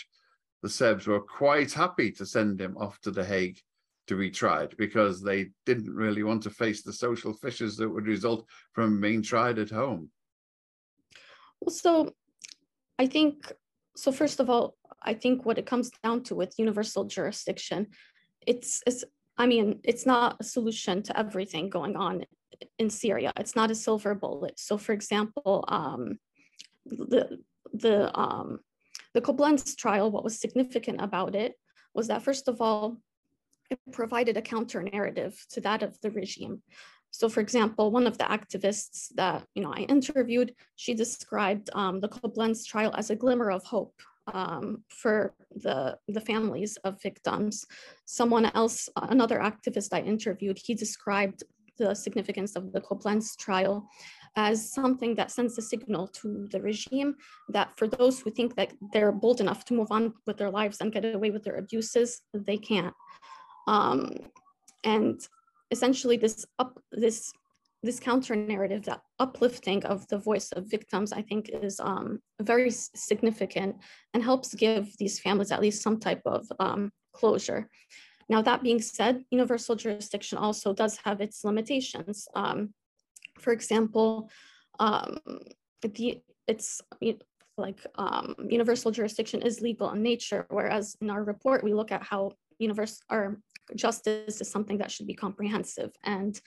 the 0.62 0.68
Serbs 0.68 1.06
were 1.06 1.20
quite 1.20 1.72
happy 1.72 2.10
to 2.12 2.24
send 2.24 2.60
him 2.60 2.76
off 2.76 3.00
to 3.00 3.10
The 3.10 3.24
Hague 3.24 3.58
to 4.06 4.16
be 4.16 4.30
tried 4.30 4.76
because 4.76 5.22
they 5.22 5.50
didn't 5.64 5.92
really 5.94 6.22
want 6.22 6.42
to 6.44 6.50
face 6.50 6.82
the 6.82 6.92
social 6.92 7.32
fissures 7.32 7.76
that 7.76 7.88
would 7.88 8.06
result 8.06 8.46
from 8.72 9.00
being 9.00 9.22
tried 9.22 9.58
at 9.58 9.70
home. 9.70 10.10
Well, 11.60 11.74
so 11.74 12.12
I 12.98 13.06
think, 13.06 13.52
so 13.96 14.12
first 14.12 14.40
of 14.40 14.50
all, 14.50 14.76
I 15.02 15.14
think 15.14 15.44
what 15.44 15.58
it 15.58 15.66
comes 15.66 15.90
down 16.02 16.22
to 16.24 16.34
with 16.34 16.58
universal 16.58 17.04
jurisdiction, 17.04 17.88
it's, 18.46 18.82
it's 18.86 19.04
I 19.38 19.46
mean, 19.46 19.80
it's 19.84 20.06
not 20.06 20.36
a 20.40 20.44
solution 20.44 21.02
to 21.04 21.18
everything 21.18 21.68
going 21.68 21.96
on 21.96 22.24
in 22.78 22.88
Syria. 22.90 23.32
It's 23.36 23.56
not 23.56 23.70
a 23.70 23.74
silver 23.74 24.14
bullet. 24.14 24.58
So 24.58 24.78
for 24.78 24.92
example, 24.92 25.64
um, 25.68 26.18
the, 26.86 27.38
the, 27.72 28.18
um, 28.18 28.60
the 29.14 29.20
Koblenz 29.20 29.76
trial, 29.76 30.10
what 30.10 30.24
was 30.24 30.38
significant 30.38 31.00
about 31.00 31.34
it 31.34 31.54
was 31.94 32.08
that 32.08 32.22
first 32.22 32.48
of 32.48 32.60
all, 32.60 32.98
it 33.70 33.78
provided 33.92 34.36
a 34.36 34.42
counter 34.42 34.82
narrative 34.82 35.44
to 35.50 35.60
that 35.62 35.82
of 35.82 36.00
the 36.00 36.10
regime. 36.10 36.62
So 37.10 37.28
for 37.28 37.40
example, 37.40 37.90
one 37.90 38.06
of 38.06 38.18
the 38.18 38.24
activists 38.24 39.08
that 39.14 39.46
you 39.54 39.62
know 39.62 39.72
I 39.72 39.80
interviewed, 39.80 40.54
she 40.76 40.94
described 40.94 41.70
um, 41.72 42.00
the 42.00 42.08
Koblenz 42.08 42.66
trial 42.66 42.94
as 42.96 43.10
a 43.10 43.16
glimmer 43.16 43.50
of 43.50 43.64
hope 43.64 43.94
um, 44.32 44.82
for 44.88 45.34
the, 45.54 45.98
the 46.08 46.20
families 46.20 46.76
of 46.84 47.00
victims. 47.00 47.64
Someone 48.04 48.46
else, 48.46 48.88
another 48.96 49.38
activist 49.38 49.90
I 49.92 50.00
interviewed, 50.00 50.58
he 50.62 50.74
described 50.74 51.44
the 51.78 51.94
significance 51.94 52.56
of 52.56 52.72
the 52.72 52.80
Koblenz 52.80 53.36
trial 53.36 53.88
as 54.36 54.72
something 54.72 55.14
that 55.14 55.30
sends 55.30 55.56
a 55.56 55.62
signal 55.62 56.08
to 56.08 56.46
the 56.50 56.60
regime 56.60 57.14
that 57.48 57.74
for 57.76 57.88
those 57.88 58.20
who 58.20 58.30
think 58.30 58.54
that 58.56 58.72
they're 58.92 59.12
bold 59.12 59.40
enough 59.40 59.64
to 59.64 59.74
move 59.74 59.90
on 59.90 60.12
with 60.26 60.36
their 60.36 60.50
lives 60.50 60.80
and 60.80 60.92
get 60.92 61.04
away 61.14 61.30
with 61.30 61.44
their 61.44 61.56
abuses, 61.56 62.20
they 62.34 62.58
can't. 62.58 62.94
Um, 63.66 64.12
and 64.84 65.20
essentially 65.70 66.16
this 66.16 66.46
up 66.58 66.78
this 66.92 67.32
this 67.82 68.00
counter 68.00 68.34
narrative, 68.34 68.84
that 68.84 69.02
uplifting 69.18 69.84
of 69.84 70.06
the 70.08 70.18
voice 70.18 70.50
of 70.52 70.68
victims, 70.68 71.12
I 71.12 71.22
think 71.22 71.50
is 71.50 71.78
um, 71.78 72.20
very 72.40 72.70
significant 72.70 73.76
and 74.12 74.22
helps 74.22 74.54
give 74.54 74.96
these 74.98 75.20
families 75.20 75.52
at 75.52 75.60
least 75.60 75.82
some 75.82 75.98
type 76.00 76.22
of 76.26 76.46
um, 76.58 76.90
closure. 77.12 77.70
Now, 78.28 78.42
that 78.42 78.62
being 78.62 78.80
said, 78.80 79.24
universal 79.30 79.76
jurisdiction 79.76 80.36
also 80.36 80.72
does 80.72 80.98
have 81.04 81.20
its 81.20 81.44
limitations. 81.44 82.26
Um, 82.34 82.74
for 83.38 83.52
example, 83.52 84.30
um, 84.80 85.20
the, 85.82 86.20
it's 86.48 86.80
like 87.56 87.86
um, 87.94 88.34
universal 88.48 88.90
jurisdiction 88.90 89.42
is 89.42 89.60
legal 89.60 89.90
in 89.90 90.02
nature, 90.02 90.46
whereas 90.48 90.96
in 91.00 91.08
our 91.08 91.22
report, 91.22 91.62
we 91.62 91.72
look 91.72 91.92
at 91.92 92.02
how 92.02 92.32
universal 92.58 92.98
or 93.10 93.38
justice 93.74 94.40
is 94.40 94.50
something 94.50 94.78
that 94.78 94.90
should 94.90 95.06
be 95.06 95.14
comprehensive. 95.14 95.92
And 96.04 96.40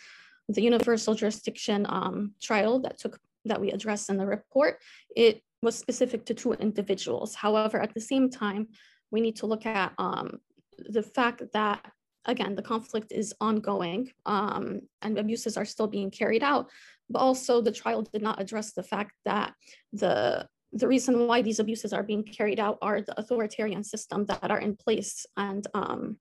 the 0.48 0.62
universal 0.62 1.14
jurisdiction 1.14 1.86
um, 1.90 2.34
trial 2.42 2.80
that 2.80 2.98
took 2.98 3.20
that 3.46 3.62
we 3.62 3.72
addressed 3.72 4.10
in 4.10 4.18
the 4.18 4.26
report, 4.26 4.80
it 5.16 5.42
was 5.62 5.78
specific 5.78 6.26
to 6.26 6.34
two 6.34 6.54
individuals. 6.54 7.36
However, 7.36 7.82
at 7.82 7.94
the 7.94 8.02
same 8.02 8.30
time, 8.30 8.68
we 9.12 9.22
need 9.22 9.38
to 9.38 9.46
look 9.46 9.66
at 9.66 9.94
um, 9.98 10.40
the 10.78 11.04
fact 11.04 11.44
that, 11.54 11.86
again, 12.26 12.56
the 12.56 12.62
conflict 12.62 13.12
is 13.12 13.34
ongoing 13.40 14.12
um, 14.26 14.82
and 15.02 15.18
abuses 15.18 15.58
are 15.58 15.66
still 15.66 15.88
being 15.88 16.12
carried 16.12 16.44
out. 16.44 16.70
But 17.10 17.20
also 17.20 17.62
the 17.62 17.72
trial 17.72 18.04
did 18.04 18.22
not 18.22 18.42
address 18.42 18.74
the 18.74 18.84
fact 18.84 19.14
that 19.26 19.54
the 19.94 20.48
the 20.72 20.88
reason 20.88 21.26
why 21.26 21.42
these 21.42 21.60
abuses 21.60 21.94
are 21.94 22.04
being 22.04 22.24
carried 22.24 22.60
out 22.60 22.78
are 22.84 23.02
the 23.02 23.20
authoritarian 23.20 23.84
system 23.84 24.26
that 24.28 24.52
are 24.52 24.60
in 24.60 24.76
place 24.76 25.26
and 25.36 25.66
um, 25.74 26.18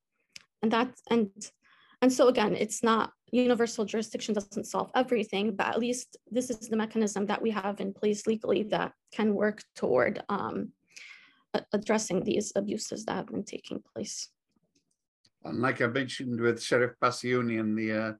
and 0.62 0.72
that 0.72 0.92
and 1.10 1.30
and 2.02 2.12
so 2.12 2.28
again 2.28 2.54
it's 2.54 2.82
not 2.82 3.12
universal 3.32 3.84
jurisdiction 3.84 4.34
doesn't 4.34 4.66
solve 4.66 4.90
everything, 4.94 5.54
but 5.54 5.66
at 5.68 5.78
least 5.78 6.16
this 6.30 6.50
is 6.50 6.68
the 6.68 6.76
mechanism 6.76 7.26
that 7.26 7.42
we 7.42 7.50
have 7.50 7.80
in 7.80 7.92
place 7.92 8.26
legally 8.26 8.62
that 8.64 8.92
can 9.12 9.34
work 9.34 9.62
toward 9.76 10.22
um, 10.28 10.72
addressing 11.72 12.24
these 12.24 12.52
abuses 12.56 13.04
that 13.04 13.16
have 13.16 13.26
been 13.26 13.44
taking 13.44 13.82
place. 13.94 14.30
And 15.44 15.60
like 15.60 15.80
I 15.80 15.86
mentioned 15.86 16.40
with 16.40 16.58
Cherif 16.58 16.94
Bassiouni 17.02 17.60
and 17.60 17.76
the 17.76 17.92
uh, 17.92 18.12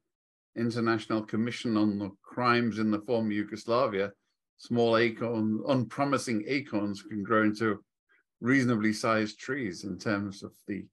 International 0.57 1.23
Commission 1.23 1.77
on 1.77 1.99
the 1.99 2.11
Crimes 2.23 2.79
in 2.79 2.91
the 2.91 3.01
former 3.01 3.33
Yugoslavia, 3.33 4.13
small 4.57 4.97
acorn, 4.97 5.63
unpromising 5.69 6.45
acorns 6.47 7.03
can 7.03 7.23
grow 7.23 7.43
into 7.43 7.83
reasonably 8.41 8.93
sized 8.93 9.39
trees 9.39 9.85
in 9.85 9.99
terms 9.99 10.43
of 10.43 10.53
the 10.67 10.85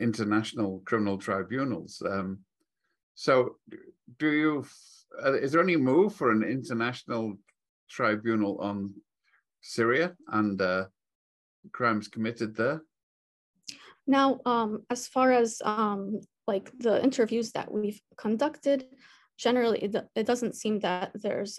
international 0.00 0.82
criminal 0.84 1.18
tribunals. 1.18 2.02
Um, 2.04 2.40
so 3.14 3.56
do 4.18 4.30
you, 4.30 4.64
uh, 5.24 5.34
is 5.34 5.52
there 5.52 5.62
any 5.62 5.76
move 5.76 6.14
for 6.14 6.30
an 6.30 6.42
international 6.42 7.34
tribunal 7.88 8.58
on 8.60 8.94
Syria 9.60 10.14
and 10.28 10.60
uh, 10.60 10.86
crimes 11.72 12.08
committed 12.08 12.56
there? 12.56 12.82
Now, 14.06 14.40
um, 14.44 14.82
as 14.90 15.08
far 15.08 15.32
as 15.32 15.62
um, 15.64 16.20
like 16.46 16.70
the 16.78 17.02
interviews 17.02 17.52
that 17.52 17.72
we've 17.72 18.00
conducted, 18.18 18.84
generally 19.38 19.78
it, 19.78 19.96
it 20.14 20.26
doesn't 20.26 20.56
seem 20.56 20.80
that 20.80 21.12
there's 21.14 21.58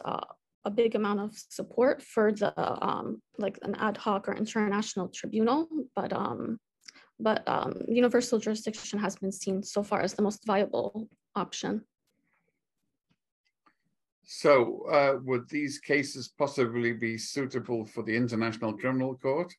a 0.66 0.72
big 0.72 0.96
amount 0.96 1.20
of 1.20 1.32
support 1.50 2.02
for 2.02 2.32
the 2.32 2.54
um, 2.58 3.22
like 3.38 3.60
an 3.62 3.76
ad 3.76 3.98
hoc 3.98 4.28
or 4.28 4.36
international 4.36 5.08
tribunal, 5.10 5.68
but 5.96 6.12
um, 6.12 6.60
but 7.20 7.48
um, 7.48 7.82
universal 7.88 8.40
jurisdiction 8.40 9.00
has 9.00 9.16
been 9.16 9.32
seen 9.32 9.64
so 9.64 9.84
far 9.84 10.02
as 10.02 10.14
the 10.14 10.22
most 10.22 10.46
viable 10.46 11.08
option. 11.36 11.82
So 14.24 14.88
uh, 14.92 15.20
would 15.24 15.48
these 15.50 15.80
cases 15.80 16.34
possibly 16.38 16.94
be 16.94 17.18
suitable 17.18 17.86
for 17.86 18.04
the 18.04 18.16
International 18.16 18.74
Criminal 18.74 19.16
Court? 19.16 19.54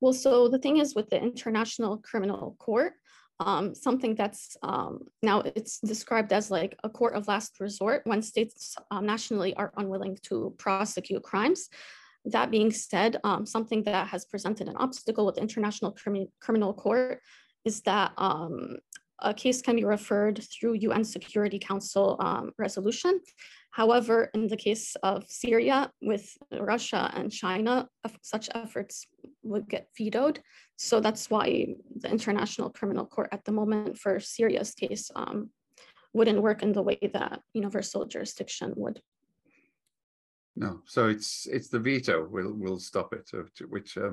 Well, 0.00 0.14
so 0.14 0.48
the 0.48 0.58
thing 0.58 0.78
is 0.78 0.94
with 0.94 1.10
the 1.10 1.22
International 1.22 1.98
Criminal 1.98 2.56
Court, 2.58 2.94
um, 3.38 3.74
something 3.74 4.14
that's 4.14 4.56
um, 4.62 5.00
now 5.22 5.40
it's 5.40 5.78
described 5.80 6.32
as 6.32 6.50
like 6.50 6.76
a 6.84 6.88
court 6.88 7.14
of 7.14 7.28
last 7.28 7.60
resort 7.60 8.02
when 8.04 8.22
states 8.22 8.76
um, 8.90 9.06
nationally 9.06 9.54
are 9.54 9.72
unwilling 9.76 10.18
to 10.24 10.54
prosecute 10.58 11.22
crimes. 11.22 11.68
That 12.24 12.50
being 12.50 12.70
said, 12.70 13.18
um, 13.24 13.46
something 13.46 13.82
that 13.84 14.08
has 14.08 14.24
presented 14.24 14.68
an 14.68 14.76
obstacle 14.76 15.26
with 15.26 15.36
the 15.36 15.40
International 15.40 15.92
Crimi 15.92 16.28
Criminal 16.40 16.72
Court 16.72 17.20
is 17.64 17.80
that 17.82 18.12
um, 18.16 18.76
a 19.20 19.32
case 19.32 19.62
can 19.62 19.76
be 19.76 19.84
referred 19.84 20.42
through 20.42 20.74
UN 20.74 21.04
Security 21.04 21.58
Council 21.58 22.16
um, 22.20 22.52
resolution. 22.58 23.20
However, 23.70 24.30
in 24.34 24.48
the 24.48 24.56
case 24.56 24.96
of 25.02 25.24
Syria 25.28 25.90
with 26.02 26.36
Russia 26.52 27.10
and 27.14 27.32
China, 27.32 27.88
such 28.20 28.50
efforts 28.54 29.06
would 29.42 29.68
get 29.68 29.88
vetoed. 29.96 30.40
So 30.76 31.00
that's 31.00 31.30
why 31.30 31.68
the 31.96 32.10
International 32.10 32.70
Criminal 32.70 33.06
Court 33.06 33.28
at 33.32 33.44
the 33.44 33.52
moment 33.52 33.98
for 33.98 34.20
Syria's 34.20 34.74
case 34.74 35.10
um, 35.16 35.50
wouldn't 36.12 36.42
work 36.42 36.62
in 36.62 36.72
the 36.72 36.82
way 36.82 36.98
that 37.14 37.40
universal 37.54 38.04
jurisdiction 38.04 38.74
would. 38.76 39.00
No, 40.54 40.82
so 40.86 41.08
it's 41.08 41.46
it's 41.50 41.68
the 41.68 41.78
veto 41.78 42.26
will 42.26 42.52
will 42.52 42.78
stop 42.78 43.14
it, 43.14 43.30
which 43.68 43.96
uh, 43.96 44.10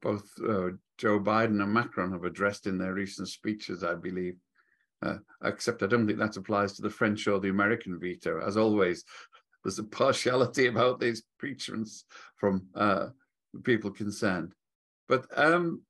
both 0.00 0.30
uh, 0.46 0.70
Joe 0.98 1.18
Biden 1.18 1.62
and 1.62 1.72
Macron 1.72 2.12
have 2.12 2.24
addressed 2.24 2.66
in 2.66 2.78
their 2.78 2.92
recent 2.92 3.28
speeches, 3.28 3.82
I 3.82 3.94
believe. 3.94 4.36
Uh, 5.02 5.16
except 5.42 5.82
I 5.82 5.86
don't 5.86 6.06
think 6.06 6.18
that 6.18 6.36
applies 6.36 6.74
to 6.74 6.82
the 6.82 6.90
French 6.90 7.26
or 7.26 7.40
the 7.40 7.48
American 7.48 7.98
veto. 7.98 8.40
As 8.40 8.56
always, 8.56 9.04
there's 9.64 9.78
a 9.78 9.84
partiality 9.84 10.66
about 10.68 11.00
these 11.00 11.22
preachments 11.38 12.04
from 12.36 12.66
uh, 12.74 13.08
people 13.64 13.90
concerned. 13.90 14.54
But 15.08 15.26
um, 15.36 15.82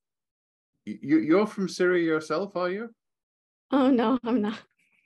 you, 0.84 1.18
you're 1.18 1.46
from 1.46 1.68
Syria 1.68 2.04
yourself, 2.04 2.56
are 2.56 2.70
you? 2.70 2.90
Oh, 3.70 3.90
no, 3.90 4.18
I'm 4.24 4.40
not. 4.40 4.60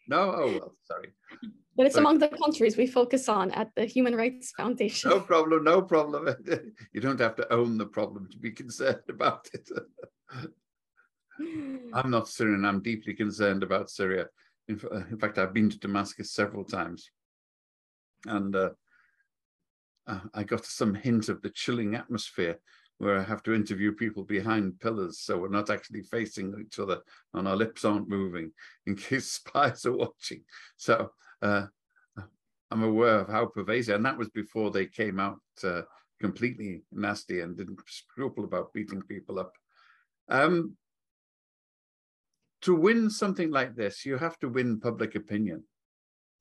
No? 0.09 0.33
Oh, 0.35 0.53
well, 0.53 0.75
sorry. 0.85 1.13
But 1.77 1.87
it's 1.87 1.97
among 1.97 2.19
the 2.19 2.29
countries 2.29 2.77
we 2.77 2.87
focus 2.87 3.29
on 3.29 3.51
at 3.51 3.71
the 3.75 3.85
Human 3.85 4.17
Rights 4.17 4.53
Foundation. 4.53 5.11
No 5.11 5.21
problem, 5.21 5.65
no 5.65 5.83
problem. 5.83 6.29
you 6.93 7.01
don't 7.01 7.21
have 7.21 7.37
to 7.37 7.53
own 7.53 7.77
the 7.77 7.87
problem 7.87 8.29
to 8.31 8.39
be 8.39 8.51
concerned 8.51 9.03
about 9.09 9.49
it. 9.53 9.69
I'm 11.93 12.11
not 12.11 12.29
Syrian. 12.29 12.65
I'm 12.65 12.83
deeply 12.83 13.13
concerned 13.13 13.63
about 13.63 13.91
Syria. 13.91 14.27
In, 14.69 14.81
in 15.11 15.19
fact, 15.19 15.37
I've 15.39 15.53
been 15.53 15.69
to 15.69 15.79
Damascus 15.79 16.33
several 16.33 16.65
times, 16.65 17.11
and 18.25 18.57
uh, 18.57 18.71
uh, 20.07 20.21
I 20.33 20.45
got 20.45 20.65
some 20.65 20.95
hint 20.95 21.29
of 21.29 21.43
the 21.43 21.51
chilling 21.51 21.95
atmosphere 21.95 22.59
where 22.99 23.19
I 23.19 23.23
have 23.23 23.43
to 23.43 23.55
interview 23.55 23.93
people 23.93 24.25
behind 24.25 24.81
pillars, 24.81 25.19
so 25.19 25.37
we're 25.37 25.49
not 25.49 25.69
actually 25.69 26.03
facing 26.03 26.55
each 26.59 26.79
other, 26.79 27.01
and 27.35 27.47
our 27.47 27.57
lips 27.57 27.85
aren't 27.85 28.09
moving 28.09 28.53
in 28.87 28.97
case 28.97 29.31
spies 29.33 29.85
are 29.85 29.97
watching. 29.97 30.43
So 30.77 31.11
uh, 31.43 31.67
I'm 32.71 32.83
aware 32.83 33.21
of 33.21 33.29
how 33.29 33.47
pervasive, 33.47 33.95
and 33.95 34.05
that 34.05 34.19
was 34.19 34.29
before 34.31 34.71
they 34.71 34.87
came 34.87 35.21
out 35.21 35.41
uh, 35.63 35.83
completely 36.21 36.83
nasty 36.93 37.41
and 37.41 37.57
didn't 37.57 37.81
scruple 37.87 38.45
about 38.45 38.73
beating 38.73 39.03
people 39.03 39.39
up. 39.39 39.53
Um, 40.29 40.77
to 42.63 42.75
win 42.75 43.11
something 43.11 43.51
like 43.51 43.77
this, 43.77 44.05
you 44.05 44.17
have 44.17 44.39
to 44.41 44.49
win 44.49 44.81
public 44.81 45.15
opinion 45.15 45.63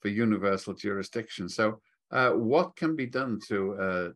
for 0.01 0.07
universal 0.07 0.73
jurisdiction. 0.73 1.47
So, 1.49 1.81
uh, 2.11 2.31
what 2.31 2.75
can 2.75 2.95
be 2.95 3.05
done 3.05 3.39
to 3.47 3.73
uh, 3.75 4.09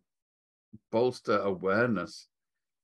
bolster 0.91 1.39
awareness 1.39 2.27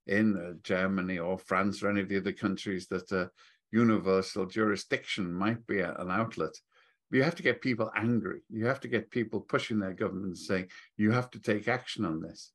in 0.08 0.38
uh, 0.38 0.54
Germany 0.64 1.18
or 1.18 1.40
France 1.40 1.82
or 1.82 1.90
any 1.90 2.02
of 2.02 2.10
the 2.10 2.18
other 2.18 2.34
countries 2.34 2.88
that 2.88 3.12
uh, 3.12 3.28
universal 3.72 4.46
jurisdiction 4.46 5.34
might 5.34 5.66
be 5.66 5.80
an 5.80 6.12
outlet? 6.12 6.54
You 7.16 7.24
have 7.24 7.36
to 7.36 7.44
get 7.44 7.62
people 7.62 7.90
angry. 7.96 8.42
You 8.50 8.66
have 8.66 8.82
to 8.82 8.90
get 8.90 9.10
people 9.10 9.40
pushing 9.40 9.80
their 9.80 9.94
governments 9.94 10.46
saying, 10.46 10.68
you 10.98 11.12
have 11.12 11.32
to 11.32 11.40
take 11.40 11.70
action 11.70 12.04
on 12.04 12.20
this. 12.20 12.52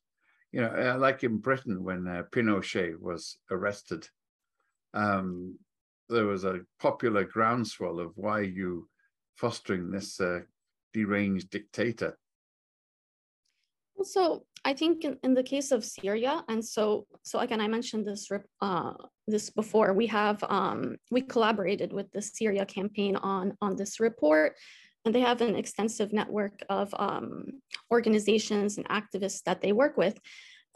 You 0.52 0.60
know, 0.60 0.68
uh, 0.68 0.98
like 0.98 1.24
in 1.24 1.38
Britain 1.38 1.82
when 1.82 2.06
uh, 2.06 2.24
Pinochet 2.30 3.00
was 3.00 3.38
arrested, 3.50 4.06
um, 4.92 5.58
there 6.10 6.26
was 6.26 6.44
a 6.44 6.60
popular 6.78 7.24
groundswell 7.24 8.00
of 8.00 8.12
why 8.16 8.40
you 8.40 8.86
fostering 9.34 9.90
this 9.90 10.20
uh, 10.20 10.40
deranged 10.92 11.48
dictator. 11.48 12.18
So 14.02 14.44
I 14.64 14.74
think 14.74 15.04
in, 15.04 15.16
in, 15.22 15.34
the 15.34 15.42
case 15.42 15.72
of 15.72 15.84
Syria, 15.84 16.44
and 16.48 16.62
so 16.64 17.06
so 17.22 17.38
again, 17.38 17.60
I 17.60 17.68
mentioned 17.68 18.06
this 18.06 18.28
uh, 18.60 18.92
this 19.26 19.48
before. 19.50 19.94
We 19.94 20.06
have 20.08 20.42
um, 20.48 20.96
we 21.10 21.22
collaborated 21.22 21.92
with 21.92 22.10
the 22.12 22.20
Syria 22.20 22.66
campaign 22.66 23.16
on 23.16 23.56
on 23.62 23.76
this 23.76 24.00
report, 24.00 24.56
and 25.04 25.14
they 25.14 25.20
have 25.20 25.40
an 25.40 25.56
extensive 25.56 26.12
network 26.12 26.62
of 26.68 26.94
um, 26.98 27.62
organizations 27.90 28.76
and 28.76 28.88
activists 28.88 29.42
that 29.44 29.62
they 29.62 29.72
work 29.72 29.96
with. 29.96 30.18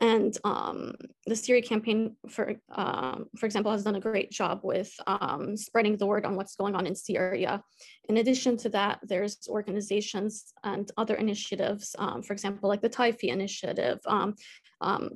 And 0.05 0.37
um, 0.45 0.93
the 1.25 1.35
Syria 1.35 1.63
campaign, 1.63 2.15
for 2.29 2.45
um, 2.73 3.25
for 3.39 3.47
example, 3.47 3.73
has 3.73 3.85
done 3.85 3.97
a 3.97 4.07
great 4.09 4.31
job 4.31 4.61
with 4.63 4.93
um, 5.07 5.57
spreading 5.57 5.97
the 5.97 6.05
word 6.05 6.27
on 6.27 6.37
what's 6.37 6.57
going 6.57 6.75
on 6.75 6.87
in 6.87 6.95
Syria. 6.95 7.63
In 8.11 8.19
addition 8.19 8.59
to 8.59 8.69
that, 8.77 8.99
there's 9.03 9.39
organizations 9.49 10.53
and 10.63 10.91
other 10.99 11.15
initiatives, 11.15 11.97
um, 11.99 12.23
for 12.23 12.35
example, 12.35 12.69
like 12.69 12.83
the 12.83 12.95
Ta'afi 12.97 13.29
initiative, 13.39 13.99
um, 14.07 14.35
um, 14.83 15.09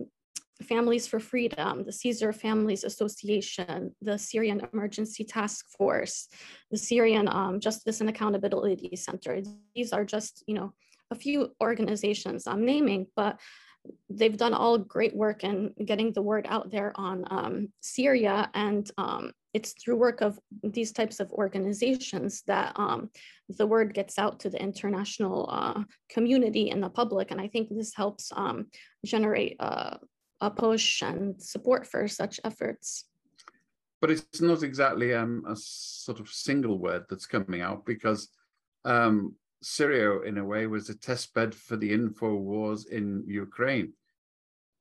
Families 0.63 1.07
for 1.07 1.21
Freedom, 1.21 1.85
the 1.85 1.93
Caesar 1.93 2.33
Families 2.33 2.83
Association, 2.83 3.95
the 4.01 4.19
Syrian 4.19 4.63
Emergency 4.73 5.23
Task 5.23 5.67
Force, 5.77 6.29
the 6.71 6.79
Syrian 6.79 7.27
Justice 7.61 8.01
and 8.01 8.09
Accountability 8.09 8.97
Center. 8.97 9.43
These 9.77 9.93
are 9.93 10.07
just, 10.17 10.43
you 10.49 10.55
know, 10.55 10.73
a 11.11 11.15
few 11.15 11.55
organizations 11.61 12.47
I'm 12.47 12.65
naming, 12.65 13.07
but 13.15 13.39
they've 14.11 14.37
done 14.37 14.55
all 14.55 14.79
great 14.79 15.15
work 15.15 15.45
in 15.45 15.73
getting 15.85 16.13
the 16.13 16.23
word 16.23 16.47
out 16.49 16.71
there 16.71 16.93
on 16.97 17.25
um, 17.31 17.69
Syria. 17.81 18.51
And 18.55 18.91
um, 18.99 19.33
it's 19.55 19.73
through 19.73 19.97
work 19.97 20.21
of 20.21 20.39
these 20.63 20.93
types 20.93 21.21
of 21.21 21.31
organizations 21.33 22.43
that 22.47 22.73
um, 22.77 23.11
the 23.49 23.67
word 23.67 23.95
gets 23.95 24.19
out 24.19 24.41
to 24.41 24.51
the 24.51 24.61
international 24.61 25.49
uh, 25.51 25.83
community 26.09 26.71
and 26.71 26.83
the 26.83 26.91
public. 26.91 27.31
And 27.31 27.41
I 27.41 27.49
think 27.49 27.69
this 27.71 27.95
helps 27.95 28.31
um, 28.35 28.67
generate 29.05 29.57
uh, 29.61 29.99
a 30.41 30.51
push 30.51 31.03
and 31.03 31.41
support 31.41 31.87
for 31.87 32.09
such 32.09 32.41
efforts. 32.45 33.05
But 34.01 34.11
it's 34.11 34.41
not 34.41 34.63
exactly 34.63 35.13
um, 35.15 35.45
a 35.49 35.57
sort 35.57 36.21
of 36.21 36.29
single 36.29 36.79
word 36.79 37.05
that's 37.11 37.27
coming 37.27 37.61
out 37.61 37.85
because 37.85 38.29
um, 38.85 39.35
Syria, 39.63 40.21
in 40.21 40.39
a 40.39 40.45
way, 40.45 40.67
was 40.67 40.89
a 40.89 40.95
test 40.95 41.35
bed 41.35 41.55
for 41.55 41.77
the 41.77 41.93
info 41.93 42.35
wars 42.35 42.87
in 42.87 43.25
Ukraine. 43.27 43.93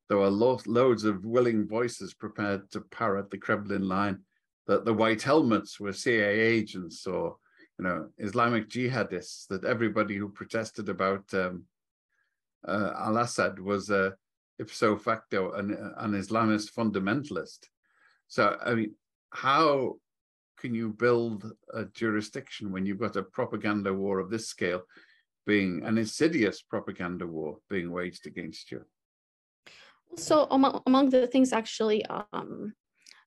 There 0.08 0.18
were 0.18 0.30
lo- 0.30 0.62
loads 0.66 1.04
of 1.04 1.26
willing 1.26 1.68
voices 1.68 2.14
prepared 2.14 2.72
to 2.72 2.82
parrot 2.82 3.30
the 3.30 3.38
Kremlin 3.38 3.88
line 3.88 4.20
that 4.68 4.86
the 4.86 4.94
white 4.94 5.22
helmets 5.22 5.80
were 5.80 5.94
CIA 5.94 6.40
agents 6.40 7.08
or, 7.08 7.38
you 7.80 7.86
know, 7.86 8.10
Islamic 8.18 8.70
jihadists. 8.70 9.48
That 9.48 9.66
everybody 9.66 10.16
who 10.16 10.30
protested 10.30 10.90
about 10.90 11.34
um, 11.34 11.64
uh, 12.68 12.94
al-Assad 12.98 13.60
was 13.60 13.90
uh, 13.90 14.12
ipso 14.60 14.98
facto 14.98 15.54
an, 15.54 15.72
an 15.98 16.14
Islamist 16.14 16.74
fundamentalist. 16.74 17.68
So, 18.28 18.58
I 18.64 18.76
mean, 18.76 18.96
how 19.32 19.96
can 20.58 20.74
you 20.74 20.90
build 20.90 21.52
a 21.74 21.86
jurisdiction 21.86 22.72
when 22.72 22.86
you've 22.86 23.00
got 23.00 23.16
a 23.16 23.24
propaganda 23.24 23.94
war 23.94 24.20
of 24.20 24.30
this 24.30 24.48
scale 24.48 24.84
being 25.46 25.84
an 25.86 25.98
insidious 25.98 26.62
propaganda 26.62 27.26
war 27.26 27.58
being 27.70 27.92
waged 27.92 28.28
against 28.28 28.72
you? 28.72 28.84
So 30.16 30.48
among, 30.52 30.82
among 30.86 31.10
the 31.10 31.28
things 31.28 31.54
actually 31.54 32.06
um, 32.06 32.74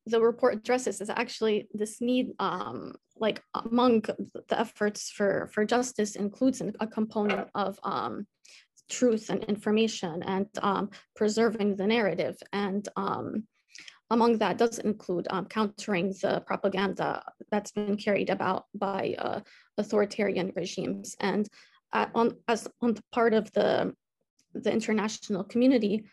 the 0.06 0.20
report 0.20 0.54
addresses 0.54 1.00
is 1.00 1.10
actually 1.10 1.68
this 1.72 2.00
need 2.00 2.32
um, 2.38 2.94
like 3.16 3.42
among 3.54 4.00
the 4.48 4.58
efforts 4.58 5.10
for, 5.10 5.48
for 5.52 5.64
justice 5.64 6.16
includes 6.16 6.62
a 6.80 6.86
component 6.86 7.48
of 7.54 7.78
um, 7.84 8.26
truth 8.90 9.30
and 9.30 9.44
information 9.44 10.22
and 10.22 10.46
um, 10.62 10.90
preserving 11.14 11.76
the 11.76 11.86
narrative 11.86 12.36
and 12.52 12.88
um, 12.96 13.44
among 14.10 14.38
that 14.38 14.58
does 14.58 14.78
include 14.78 15.26
um, 15.30 15.46
countering 15.46 16.08
the 16.22 16.42
propaganda 16.46 17.22
that's 17.50 17.72
been 17.72 17.96
carried 17.96 18.30
about 18.30 18.64
by 18.74 19.14
uh, 19.18 19.40
authoritarian 19.78 20.52
regimes. 20.56 21.16
And 21.20 21.48
on, 21.92 22.36
as 22.48 22.68
on 22.80 22.94
the 22.94 23.02
part 23.12 23.34
of 23.34 23.50
the, 23.52 23.94
the 24.54 24.72
international 24.72 25.44
community, 25.44 26.04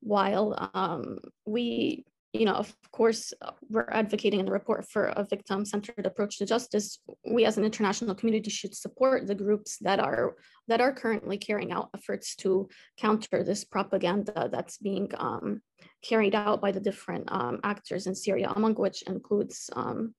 while 0.00 0.70
um, 0.74 1.18
we, 1.46 2.04
you 2.32 2.46
know, 2.46 2.54
of 2.54 2.74
course, 2.92 3.34
we're 3.68 3.88
advocating 3.90 4.40
in 4.40 4.46
the 4.46 4.52
report 4.52 4.88
for 4.88 5.06
a 5.06 5.24
victim-centered 5.24 6.06
approach 6.06 6.38
to 6.38 6.46
justice, 6.46 6.98
we 7.30 7.44
as 7.44 7.58
an 7.58 7.64
international 7.64 8.14
community 8.14 8.50
should 8.50 8.74
support 8.74 9.26
the 9.26 9.34
groups 9.34 9.76
that 9.78 10.00
are 10.00 10.36
that 10.66 10.80
are 10.80 10.92
currently 10.92 11.36
carrying 11.36 11.72
out 11.72 11.90
efforts 11.94 12.34
to 12.36 12.68
counter 12.96 13.44
this 13.44 13.64
propaganda 13.64 14.48
that's 14.50 14.78
being 14.78 15.10
um, 15.18 15.60
carried 16.02 16.34
out 16.34 16.62
by 16.62 16.72
the 16.72 16.80
different 16.80 17.30
um, 17.30 17.60
actors 17.64 18.06
in 18.06 18.14
Syria, 18.14 18.50
among 18.56 18.74
which 18.74 19.02
includes 19.02 19.68
um, 19.74 20.14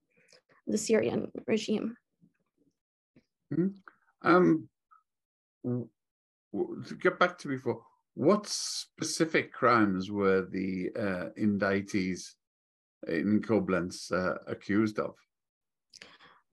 the 0.67 0.77
Syrian 0.77 1.31
regime. 1.47 1.95
Mm-hmm. 3.51 3.69
Um, 4.21 4.69
to 5.63 6.95
get 7.01 7.17
back 7.17 7.39
to 7.39 7.47
before, 7.47 7.81
what 8.15 8.47
specific 8.47 9.51
crimes 9.51 10.11
were 10.11 10.47
the 10.49 10.89
uh, 10.95 11.29
indictees 11.39 12.33
in 13.07 13.41
Koblenz 13.41 14.11
uh, 14.11 14.37
accused 14.47 14.99
of? 14.99 15.15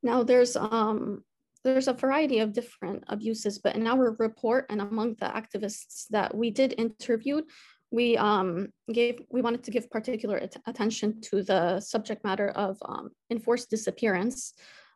Now 0.03 0.23
there's 0.23 0.57
um, 0.57 1.23
there's 1.65 1.89
a 1.89 1.93
variety 1.93 2.39
of 2.39 2.53
different 2.53 3.05
abuses, 3.09 3.59
but 3.59 3.77
in 3.77 3.87
our 3.87 4.17
report 4.19 4.67
and 4.71 4.81
among 4.81 5.17
the 5.21 5.27
activists 5.27 6.07
that 6.09 6.35
we 6.35 6.51
did 6.51 6.75
interview, 6.79 7.43
we 7.91 8.17
um, 8.17 8.69
gave 8.91 9.21
we 9.31 9.43
wanted 9.43 9.65
to 9.65 9.71
give 9.71 9.91
particular 9.91 10.39
at 10.39 10.57
attention 10.67 11.21
to 11.23 11.43
the 11.43 11.81
subject 11.81 12.25
matter 12.25 12.49
of 12.49 12.79
um, 12.87 13.11
enforced 13.31 13.69
disappearance, 13.69 14.55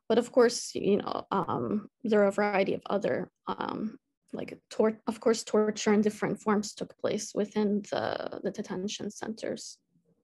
but 0.09 0.18
of 0.18 0.33
course, 0.33 0.74
you 0.74 0.98
know, 0.98 1.27
um, 1.31 1.88
there 2.03 2.22
are 2.22 2.29
a 2.29 2.33
variety 2.33 2.74
of 2.74 2.83
other 2.88 3.31
um, 3.46 3.98
like 4.35 4.59
tor- 4.70 5.01
of 5.07 5.20
course 5.20 5.44
torture 5.44 5.92
in 5.92 6.03
different 6.03 6.40
forms 6.40 6.75
took 6.75 6.97
place 6.99 7.33
within 7.35 7.83
the 7.90 8.40
the 8.42 8.51
detention 8.51 9.11
centers 9.11 9.79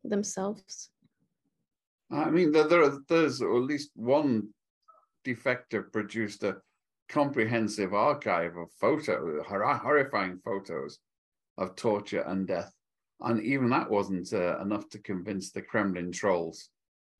themselves. 0.04 0.90
I 2.10 2.30
mean, 2.30 2.50
there, 2.52 2.66
there 2.66 2.90
there's 3.08 3.40
at 3.40 3.48
least 3.48 3.90
one 3.94 4.48
defector 5.24 5.92
produced 5.92 6.42
a 6.42 6.56
comprehensive 7.08 7.92
archive 7.94 8.56
of 8.56 8.70
photos, 8.80 9.44
horrifying 9.46 10.38
photos 10.44 10.98
of 11.58 11.76
torture 11.76 12.22
and 12.22 12.46
death. 12.46 12.72
And 13.20 13.42
even 13.42 13.68
that 13.70 13.90
wasn't 13.90 14.32
uh, 14.32 14.58
enough 14.60 14.88
to 14.90 14.98
convince 14.98 15.50
the 15.50 15.62
Kremlin 15.62 16.10
trolls 16.10 16.70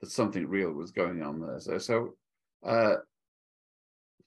that 0.01 0.11
something 0.11 0.47
real 0.47 0.73
was 0.73 0.93
going 0.93 1.23
on 1.23 1.41
there. 1.41 1.61
So, 1.61 1.79
so 1.79 2.15
uh, 2.65 2.97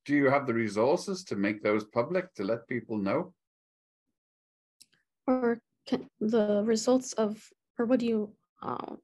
do 0.06 0.16
you 0.16 0.30
have 0.30 0.46
the 0.48 0.54
resources 0.54 1.24
to 1.26 1.36
make 1.36 1.64
those 1.64 1.86
public 1.86 2.34
to 2.36 2.44
let 2.44 2.68
people 2.68 2.98
know? 2.98 3.34
Or 5.28 5.62
can 5.88 6.10
the 6.20 6.64
results 6.66 7.14
of, 7.14 7.42
or 7.80 7.86
what 7.86 8.00
do 8.00 8.06
you 8.06 8.34
uh, 8.62 8.96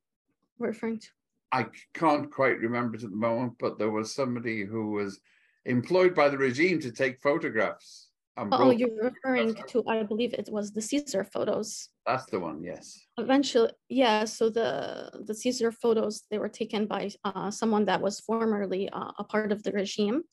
referring 0.57 0.99
to? 0.99 1.07
I 1.51 1.65
can't 1.93 2.31
quite 2.31 2.59
remember 2.59 2.97
it 2.97 3.03
at 3.03 3.09
the 3.09 3.15
moment, 3.15 3.53
but 3.59 3.79
there 3.79 3.89
was 3.89 4.13
somebody 4.13 4.65
who 4.65 4.91
was 4.91 5.19
employed 5.65 6.13
by 6.13 6.29
the 6.29 6.37
regime 6.37 6.79
to 6.81 6.91
take 6.91 7.21
photographs. 7.21 8.09
Oh, 8.37 8.71
you're 8.71 9.03
referring 9.03 9.53
to, 9.67 9.83
I 9.85 10.03
believe 10.03 10.33
it 10.33 10.47
was 10.49 10.71
the 10.71 10.81
Caesar 10.81 11.25
photos. 11.25 11.89
That's 12.05 12.25
the 12.27 12.39
one, 12.39 12.63
yes. 12.63 13.05
Eventually, 13.17 13.71
yeah. 13.89 14.23
So 14.23 14.49
the 14.49 15.11
the 15.25 15.33
Caesar 15.33 15.71
photos 15.73 16.23
they 16.31 16.37
were 16.37 16.47
taken 16.47 16.85
by 16.85 17.11
uh, 17.25 17.51
someone 17.51 17.83
that 17.85 18.01
was 18.01 18.21
formerly 18.21 18.89
uh, 18.89 19.11
a 19.17 19.25
part 19.25 19.51
of 19.51 19.63
the 19.63 19.73
regime, 19.73 20.23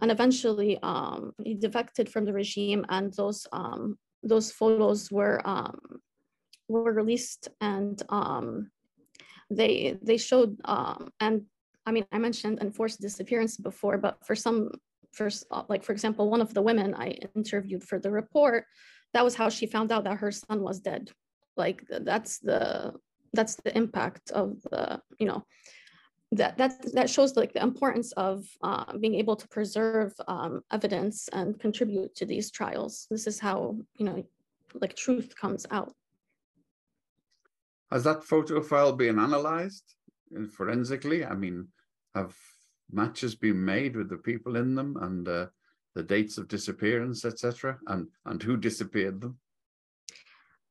and 0.00 0.10
eventually 0.10 0.78
um, 0.82 1.32
he 1.42 1.54
defected 1.54 2.08
from 2.08 2.24
the 2.24 2.32
regime, 2.32 2.84
and 2.88 3.12
those 3.14 3.46
um, 3.52 3.98
those 4.22 4.50
photos 4.50 5.10
were 5.10 5.40
um, 5.44 5.78
were 6.68 6.92
released, 6.92 7.48
and 7.60 8.02
um, 8.08 8.70
they 9.50 9.98
they 10.02 10.16
showed 10.16 10.60
um, 10.64 11.12
and 11.20 11.42
I 11.86 11.92
mean 11.92 12.06
I 12.12 12.18
mentioned 12.18 12.60
enforced 12.60 13.00
disappearance 13.00 13.56
before, 13.56 13.98
but 13.98 14.24
for 14.24 14.34
some 14.34 14.70
first, 15.12 15.44
uh, 15.50 15.62
like 15.68 15.84
for 15.84 15.92
example, 15.92 16.30
one 16.30 16.40
of 16.40 16.54
the 16.54 16.62
women 16.62 16.94
I 16.94 17.18
interviewed 17.36 17.84
for 17.84 17.98
the 17.98 18.10
report, 18.10 18.64
that 19.12 19.24
was 19.24 19.34
how 19.34 19.48
she 19.48 19.66
found 19.66 19.92
out 19.92 20.04
that 20.04 20.18
her 20.18 20.32
son 20.32 20.62
was 20.62 20.80
dead. 20.80 21.10
Like 21.56 21.84
that's 21.88 22.38
the 22.38 22.94
that's 23.34 23.56
the 23.56 23.76
impact 23.76 24.30
of 24.30 24.62
the 24.70 25.00
you 25.18 25.26
know 25.26 25.44
that 26.32 26.56
that 26.56 26.92
that 26.94 27.10
shows 27.10 27.36
like 27.36 27.52
the 27.52 27.62
importance 27.62 28.12
of 28.12 28.46
uh, 28.62 28.96
being 28.98 29.14
able 29.14 29.36
to 29.36 29.46
preserve 29.48 30.14
um, 30.26 30.62
evidence 30.72 31.28
and 31.32 31.60
contribute 31.60 32.14
to 32.16 32.24
these 32.24 32.50
trials. 32.50 33.06
This 33.10 33.26
is 33.26 33.38
how 33.38 33.76
you 33.96 34.06
know 34.06 34.24
like 34.80 34.96
truth 34.96 35.34
comes 35.36 35.66
out. 35.70 35.92
Has 37.90 38.04
that 38.04 38.24
photo 38.24 38.62
file 38.62 38.94
been 38.94 39.18
analyzed 39.18 39.84
forensically? 40.50 41.26
I 41.26 41.34
mean, 41.34 41.68
have 42.14 42.34
matches 42.90 43.34
been 43.34 43.62
made 43.62 43.94
with 43.94 44.08
the 44.08 44.16
people 44.16 44.56
in 44.56 44.74
them 44.74 44.96
and 45.02 45.28
uh, 45.28 45.46
the 45.94 46.02
dates 46.02 46.38
of 46.38 46.48
disappearance, 46.48 47.26
etc., 47.26 47.78
and 47.88 48.08
and 48.24 48.42
who 48.42 48.56
disappeared 48.56 49.20
them? 49.20 49.38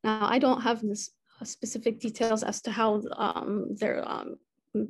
Now, 0.04 0.26
I 0.26 0.39
don't 0.39 0.62
have 0.62 0.82
this 0.82 1.12
uh, 1.39 1.45
specific 1.45 2.00
details 2.00 2.41
as 2.41 2.63
to 2.63 2.71
how 2.71 3.04
um, 3.15 3.67
they're 3.76 4.04
um, 4.10 4.38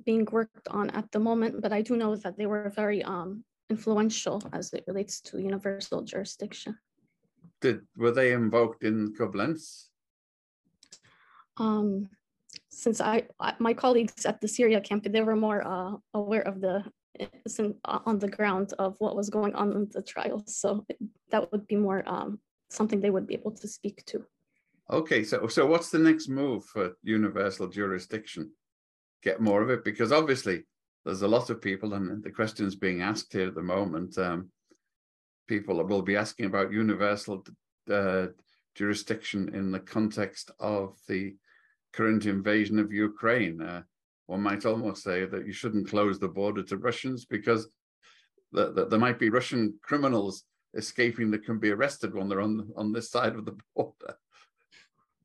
being 0.05 0.27
worked 0.31 0.67
on 0.67 0.89
at 0.91 1.11
the 1.11 1.19
moment, 1.19 1.61
but 1.61 1.73
I 1.73 1.81
do 1.81 1.95
know 1.95 2.15
that 2.15 2.37
they 2.37 2.45
were 2.45 2.69
very 2.69 3.03
um, 3.03 3.43
influential 3.69 4.41
as 4.53 4.73
it 4.73 4.83
relates 4.87 5.21
to 5.21 5.41
universal 5.41 6.01
jurisdiction. 6.03 6.77
Did 7.61 7.81
were 7.95 8.11
they 8.11 8.33
invoked 8.33 8.83
in 8.83 9.13
Koblenz? 9.13 9.87
Um, 11.57 12.09
since 12.69 13.01
I, 13.01 13.27
my 13.59 13.73
colleagues 13.73 14.25
at 14.25 14.41
the 14.41 14.47
Syria 14.47 14.81
camp, 14.81 15.03
they 15.03 15.21
were 15.21 15.35
more 15.35 15.65
uh, 15.65 15.93
aware 16.13 16.41
of 16.41 16.61
the 16.61 16.83
on 17.85 18.19
the 18.19 18.29
ground 18.29 18.73
of 18.79 18.95
what 18.99 19.15
was 19.15 19.29
going 19.29 19.53
on 19.53 19.73
in 19.73 19.87
the 19.91 20.01
trial. 20.01 20.43
So 20.47 20.85
that 21.29 21.51
would 21.51 21.67
be 21.67 21.75
more 21.75 22.03
um, 22.07 22.39
something 22.69 22.99
they 22.99 23.09
would 23.09 23.27
be 23.27 23.35
able 23.35 23.51
to 23.51 23.67
speak 23.67 24.03
to. 24.05 24.25
Okay, 24.89 25.23
so 25.23 25.47
so 25.47 25.65
what's 25.65 25.89
the 25.91 25.99
next 25.99 26.29
move 26.29 26.65
for 26.65 26.93
universal 27.03 27.67
jurisdiction? 27.67 28.51
Get 29.23 29.41
more 29.41 29.61
of 29.61 29.69
it 29.69 29.83
because 29.83 30.11
obviously 30.11 30.63
there's 31.05 31.21
a 31.21 31.27
lot 31.27 31.49
of 31.49 31.61
people, 31.61 31.93
and 31.93 32.23
the 32.23 32.31
questions 32.31 32.75
being 32.75 33.01
asked 33.01 33.33
here 33.33 33.47
at 33.47 33.55
the 33.55 33.61
moment. 33.61 34.17
Um, 34.17 34.49
people 35.47 35.83
will 35.83 36.01
be 36.01 36.15
asking 36.15 36.45
about 36.45 36.71
universal 36.71 37.43
uh, 37.91 38.27
jurisdiction 38.75 39.53
in 39.53 39.71
the 39.71 39.79
context 39.79 40.51
of 40.59 40.97
the 41.07 41.35
current 41.93 42.25
invasion 42.25 42.79
of 42.79 42.93
Ukraine. 42.93 43.61
Uh, 43.61 43.81
one 44.27 44.41
might 44.41 44.65
almost 44.65 45.03
say 45.03 45.25
that 45.25 45.45
you 45.45 45.51
shouldn't 45.51 45.89
close 45.89 46.19
the 46.19 46.27
border 46.27 46.63
to 46.63 46.77
Russians 46.77 47.25
because 47.25 47.67
the, 48.53 48.71
the, 48.71 48.85
there 48.85 48.99
might 48.99 49.19
be 49.19 49.29
Russian 49.29 49.73
criminals 49.81 50.43
escaping 50.73 51.31
that 51.31 51.43
can 51.43 51.59
be 51.59 51.71
arrested 51.71 52.13
when 52.13 52.29
they're 52.29 52.41
on 52.41 52.69
on 52.77 52.93
this 52.93 53.11
side 53.11 53.35
of 53.35 53.45
the 53.45 53.57
border. 53.75 54.15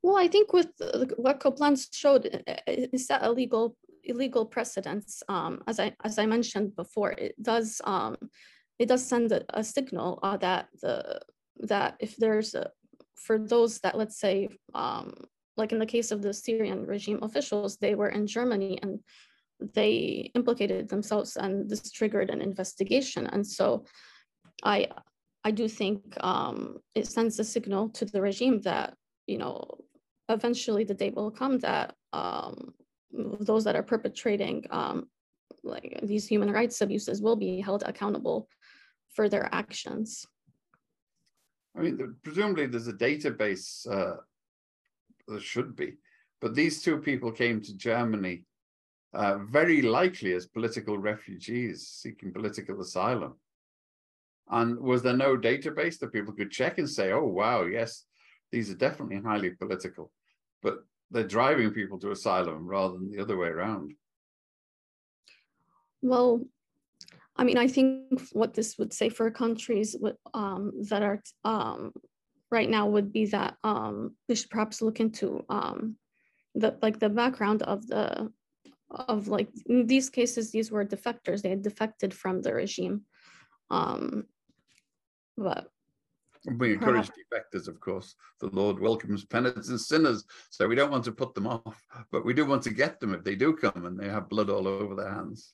Well, 0.03 0.17
I 0.17 0.29
think 0.29 0.53
with 0.53 0.71
what 1.17 1.41
Koblenz 1.41 1.89
showed 1.93 2.27
uh, 2.27 2.53
uh, 2.53 2.61
is 2.67 3.07
that 3.09 3.25
illegal 3.25 3.77
illegal 4.07 4.45
precedents. 4.47 5.23
Um, 5.29 5.62
as 5.66 5.79
I 5.79 5.95
as 6.05 6.19
I 6.19 6.27
mentioned 6.27 6.75
before, 6.77 7.12
it 7.12 7.35
does 7.42 7.81
um, 7.85 8.16
it 8.79 8.88
does 8.88 9.07
send 9.07 9.33
a, 9.33 9.45
a 9.59 9.62
signal 9.62 10.19
uh, 10.23 10.37
that 10.38 10.69
the 10.83 11.21
that 11.61 11.97
if 12.01 12.16
there's 12.16 12.55
a, 12.55 12.71
for 13.14 13.38
those 13.38 13.81
that 13.81 13.97
let's 13.97 14.19
say 14.19 14.49
um, 14.75 15.14
like 15.57 15.73
in 15.73 15.79
the 15.79 15.87
case 15.87 16.11
of 16.11 16.23
the 16.23 16.35
Syrian 16.35 16.87
regime 16.87 17.21
officials, 17.23 17.77
they 17.77 17.95
were 17.95 18.11
in 18.11 18.27
Germany 18.27 18.79
and 18.83 19.01
they 19.75 20.31
implicated 20.35 20.88
themselves 20.88 21.37
and 21.37 21.69
this 21.69 21.90
triggered 21.90 22.31
an 22.31 22.42
investigation. 22.42 23.27
And 23.27 23.47
so 23.47 23.85
I 24.64 24.88
I 25.45 25.51
do 25.53 25.69
think 25.69 26.03
um, 26.25 26.79
it 26.95 27.07
sends 27.07 27.38
a 27.38 27.45
signal 27.45 27.88
to 27.90 28.05
the 28.05 28.21
regime 28.21 28.61
that, 28.62 28.95
you 29.27 29.38
know, 29.38 29.79
eventually 30.29 30.85
the 30.85 30.95
day 30.95 31.11
will 31.11 31.31
come 31.31 31.59
that 31.61 31.95
um, 32.12 32.75
those 33.40 33.64
that 33.64 33.76
are 33.76 33.83
perpetrating 33.83 34.64
um, 34.70 35.09
like 35.62 36.00
these 36.02 36.26
human 36.26 36.50
rights 36.50 36.81
abuses 36.81 37.22
will 37.22 37.37
be 37.37 37.61
held 37.61 37.83
accountable 37.87 38.48
for 39.14 39.29
their 39.29 39.48
actions. 39.52 40.26
I 41.76 41.83
mean, 41.83 42.16
presumably 42.22 42.66
there's 42.66 42.88
a 42.88 42.92
database 42.92 43.87
uh, 43.90 44.16
there 45.29 45.40
should 45.40 45.76
be. 45.76 45.96
But 46.40 46.55
these 46.55 46.83
two 46.83 46.98
people 46.98 47.33
came 47.33 47.61
to 47.62 47.76
Germany 47.76 48.44
uh, 49.14 49.38
very 49.38 49.83
likely 49.83 50.35
as 50.35 50.46
political 50.46 50.98
refugees 50.98 51.88
seeking 51.88 52.33
political 52.33 52.81
asylum. 52.81 53.35
And 54.50 54.79
was 54.79 55.02
there 55.02 55.16
no 55.16 55.37
database 55.37 55.98
that 55.98 56.12
people 56.12 56.35
could 56.35 56.50
check 56.50 56.79
and 56.79 56.88
say, 56.88 57.12
oh, 57.12 57.24
wow, 57.24 57.64
yes, 57.64 58.05
these 58.52 58.70
are 58.70 58.76
definitely 58.76 59.20
highly 59.20 59.50
political, 59.50 60.12
but 60.62 60.85
they're 61.11 61.27
driving 61.27 61.71
people 61.71 61.99
to 62.01 62.11
asylum 62.11 62.66
rather 62.66 62.95
than 62.95 63.11
the 63.11 63.21
other 63.21 63.37
way 63.37 63.49
around? 63.49 63.92
Well, 66.03 66.45
I 67.37 67.45
mean, 67.45 67.59
I 67.59 67.69
think 67.69 68.21
what 68.33 68.55
this 68.55 68.79
would 68.79 68.92
say 68.92 69.09
for 69.09 69.31
countries 69.31 69.97
um, 70.35 70.73
that 70.88 71.03
are 71.03 71.23
um, 71.45 71.92
right 72.51 72.69
now 72.69 72.87
would 72.87 73.12
be 73.12 73.27
that 73.27 73.57
um, 73.64 74.14
we 74.29 74.35
should 74.35 74.51
perhaps 74.51 74.81
look 74.81 75.01
into 75.01 75.45
um, 75.49 75.97
the 76.55 76.79
like 76.81 76.99
the 76.99 77.09
background 77.09 77.62
of 77.62 77.87
the 77.87 78.33
of 78.90 79.29
like 79.29 79.49
in 79.66 79.87
these 79.87 80.09
cases 80.09 80.51
these 80.51 80.71
were 80.71 80.85
defectors 80.85 81.42
they 81.42 81.51
had 81.51 81.62
defected 81.62 82.14
from 82.14 82.40
the 82.40 82.55
regime 82.55 83.03
um, 83.71 84.25
but 85.37 85.71
we 86.59 86.75
encourage 86.75 87.09
defectors, 87.09 87.69
of 87.69 87.81
course. 87.81 88.15
The 88.41 88.49
Lord 88.49 88.79
welcomes 88.79 89.25
penitent 89.25 89.81
sinners, 89.81 90.25
so 90.51 90.67
we 90.67 90.75
don't 90.75 90.91
want 90.91 91.05
to 91.05 91.13
put 91.13 91.35
them 91.35 91.47
off, 91.47 91.83
but 92.13 92.25
we 92.25 92.35
do 92.35 92.45
want 92.45 92.63
to 92.65 92.71
get 92.71 93.01
them 93.01 93.15
if 93.15 93.25
they 93.25 93.35
do 93.35 93.55
come 93.55 93.87
and 93.87 93.99
they 93.99 94.09
have 94.09 94.29
blood 94.29 94.51
all 94.51 94.69
over 94.69 94.95
their 94.95 95.13
hands. 95.13 95.53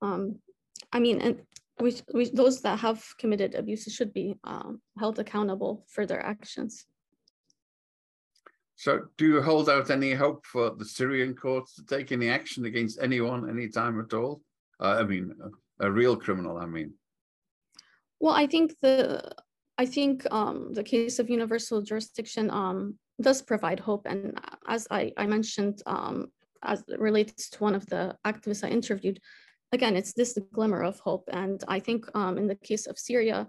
Um, 0.00 0.38
I 0.92 0.98
mean, 0.98 1.20
and 1.20 1.42
we, 1.80 1.96
we, 2.12 2.30
those 2.30 2.60
that 2.62 2.80
have 2.80 3.04
committed 3.18 3.54
abuses 3.54 3.94
should 3.94 4.12
be 4.12 4.36
um, 4.44 4.80
held 4.98 5.18
accountable 5.18 5.84
for 5.88 6.06
their 6.06 6.24
actions. 6.24 6.86
So, 8.76 9.02
do 9.16 9.26
you 9.26 9.42
hold 9.42 9.68
out 9.68 9.90
any 9.90 10.12
hope 10.12 10.44
for 10.44 10.70
the 10.70 10.84
Syrian 10.84 11.34
courts 11.34 11.76
to 11.76 11.84
take 11.84 12.10
any 12.10 12.28
action 12.28 12.64
against 12.64 13.00
anyone, 13.00 13.48
anytime 13.48 14.00
at 14.00 14.12
all? 14.12 14.42
Uh, 14.80 14.96
I 14.98 15.04
mean, 15.04 15.32
a, 15.80 15.86
a, 15.86 15.90
real 15.90 16.16
criminal. 16.16 16.58
I 16.58 16.66
mean. 16.66 16.92
Well, 18.22 18.34
I 18.34 18.46
think 18.46 18.78
the 18.80 19.20
I 19.78 19.84
think 19.84 20.24
um, 20.30 20.72
the 20.72 20.84
case 20.84 21.18
of 21.18 21.28
universal 21.28 21.82
jurisdiction 21.82 22.50
um, 22.50 22.96
does 23.20 23.42
provide 23.42 23.80
hope, 23.80 24.06
and 24.06 24.38
as 24.68 24.86
I, 24.92 25.12
I 25.16 25.26
mentioned, 25.26 25.82
um, 25.86 26.28
as 26.62 26.84
it 26.86 27.00
relates 27.00 27.50
to 27.50 27.58
one 27.58 27.74
of 27.74 27.84
the 27.86 28.16
activists 28.24 28.62
I 28.62 28.68
interviewed, 28.68 29.18
again, 29.72 29.96
it's 29.96 30.12
this 30.12 30.38
glimmer 30.52 30.82
of 30.82 31.00
hope. 31.00 31.24
And 31.32 31.64
I 31.66 31.80
think 31.80 32.06
um, 32.14 32.38
in 32.38 32.46
the 32.46 32.54
case 32.54 32.86
of 32.86 32.96
Syria, 32.96 33.48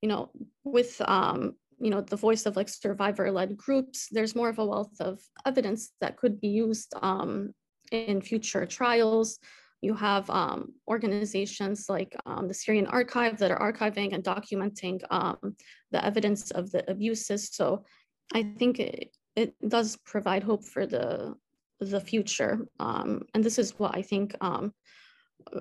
you 0.00 0.08
know, 0.08 0.30
with 0.64 1.02
um, 1.02 1.52
you 1.78 1.90
know 1.90 2.00
the 2.00 2.16
voice 2.16 2.46
of 2.46 2.56
like 2.56 2.70
survivor-led 2.70 3.58
groups, 3.58 4.08
there's 4.10 4.34
more 4.34 4.48
of 4.48 4.58
a 4.58 4.64
wealth 4.64 4.96
of 5.00 5.20
evidence 5.44 5.92
that 6.00 6.16
could 6.16 6.40
be 6.40 6.48
used 6.48 6.94
um, 7.02 7.52
in 7.92 8.22
future 8.22 8.64
trials. 8.64 9.38
You 9.84 9.94
have 9.94 10.30
um, 10.30 10.72
organizations 10.88 11.90
like 11.90 12.16
um, 12.24 12.48
the 12.48 12.54
Syrian 12.54 12.86
Archive 12.86 13.36
that 13.38 13.50
are 13.50 13.72
archiving 13.72 14.14
and 14.14 14.24
documenting 14.24 15.02
um, 15.10 15.56
the 15.90 16.02
evidence 16.02 16.50
of 16.52 16.70
the 16.70 16.90
abuses. 16.90 17.50
So 17.52 17.84
I 18.32 18.42
think 18.58 18.80
it, 18.80 19.14
it 19.36 19.54
does 19.68 19.96
provide 20.12 20.42
hope 20.42 20.64
for 20.64 20.86
the 20.86 21.34
the 21.80 22.00
future. 22.00 22.66
Um, 22.80 23.22
and 23.34 23.44
this 23.44 23.58
is 23.58 23.78
what 23.78 23.94
I 23.94 24.00
think 24.00 24.34
um, 24.40 24.72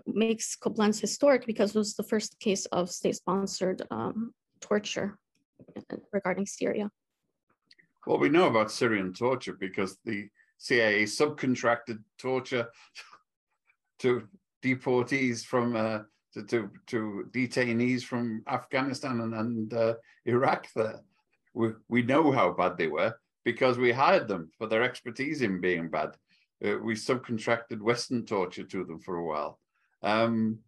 makes 0.06 0.56
Koblenz 0.56 1.02
historic 1.02 1.46
because 1.46 1.76
it 1.76 1.80
was 1.80 1.96
the 1.96 2.04
first 2.04 2.40
case 2.40 2.66
of 2.68 2.90
state-sponsored 2.90 3.82
um, 3.92 4.34
torture 4.62 5.18
regarding 6.14 6.46
Syria. 6.46 6.90
Well, 8.08 8.20
we 8.20 8.30
know 8.30 8.48
about 8.48 8.72
Syrian 8.72 9.14
torture 9.14 9.58
because 9.60 9.98
the 10.06 10.30
CIA 10.60 11.04
subcontracted 11.04 12.00
torture 12.18 12.68
to 14.04 14.28
deportees 14.64 15.44
from 15.44 15.76
uh, 15.76 16.00
to, 16.34 16.44
to, 16.44 16.70
to 16.88 17.30
detainees 17.32 18.04
from 18.04 18.44
Afghanistan 18.48 19.22
and, 19.22 19.34
and 19.34 19.74
uh, 19.74 19.94
Iraq 20.26 20.68
there. 20.76 21.00
We, 21.54 21.70
we 21.88 22.02
know 22.02 22.32
how 22.32 22.52
bad 22.52 22.78
they 22.78 22.88
were 22.88 23.16
because 23.46 23.78
we 23.78 23.92
hired 23.92 24.28
them 24.28 24.50
for 24.58 24.68
their 24.68 24.84
expertise 24.84 25.42
in 25.42 25.62
being 25.62 25.90
bad. 25.90 26.10
Uh, 26.66 26.78
we 26.82 26.96
subcontracted 26.96 27.82
Western 27.82 28.26
torture 28.26 28.64
to 28.64 28.84
them 28.84 29.00
for 29.00 29.18
a 29.18 29.26
while. 29.26 29.60
Um, 30.02 30.60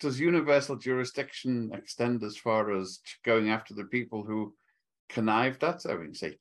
does 0.00 0.20
universal 0.20 0.76
jurisdiction 0.76 1.70
extend 1.74 2.22
as 2.22 2.36
far 2.36 2.74
as 2.74 3.00
going 3.24 3.50
after 3.50 3.74
the 3.74 3.84
people 3.84 4.22
who 4.22 4.54
connived 5.08 5.64
at? 5.64 5.82
I 5.88 5.96
mean, 5.96 6.14
say 6.14 6.38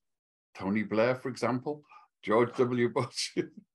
Tony 0.57 0.83
Blair, 0.83 1.15
for 1.15 1.29
example, 1.29 1.83
George 2.23 2.55
W. 2.55 2.89
Bush. 2.89 3.37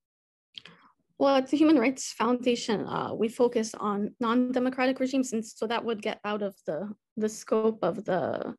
Well, 1.21 1.37
at 1.37 1.49
the 1.49 1.59
Human 1.59 1.79
Rights 1.79 2.15
Foundation, 2.15 2.87
uh, 2.87 3.13
we 3.13 3.29
focus 3.29 3.75
on 3.75 4.15
non-democratic 4.21 4.99
regimes, 5.01 5.35
and 5.35 5.45
so 5.45 5.67
that 5.67 5.85
would 5.85 6.01
get 6.01 6.19
out 6.25 6.41
of 6.41 6.57
the 6.65 6.95
the 7.19 7.29
scope 7.29 7.81
of 7.83 8.07
the 8.07 8.55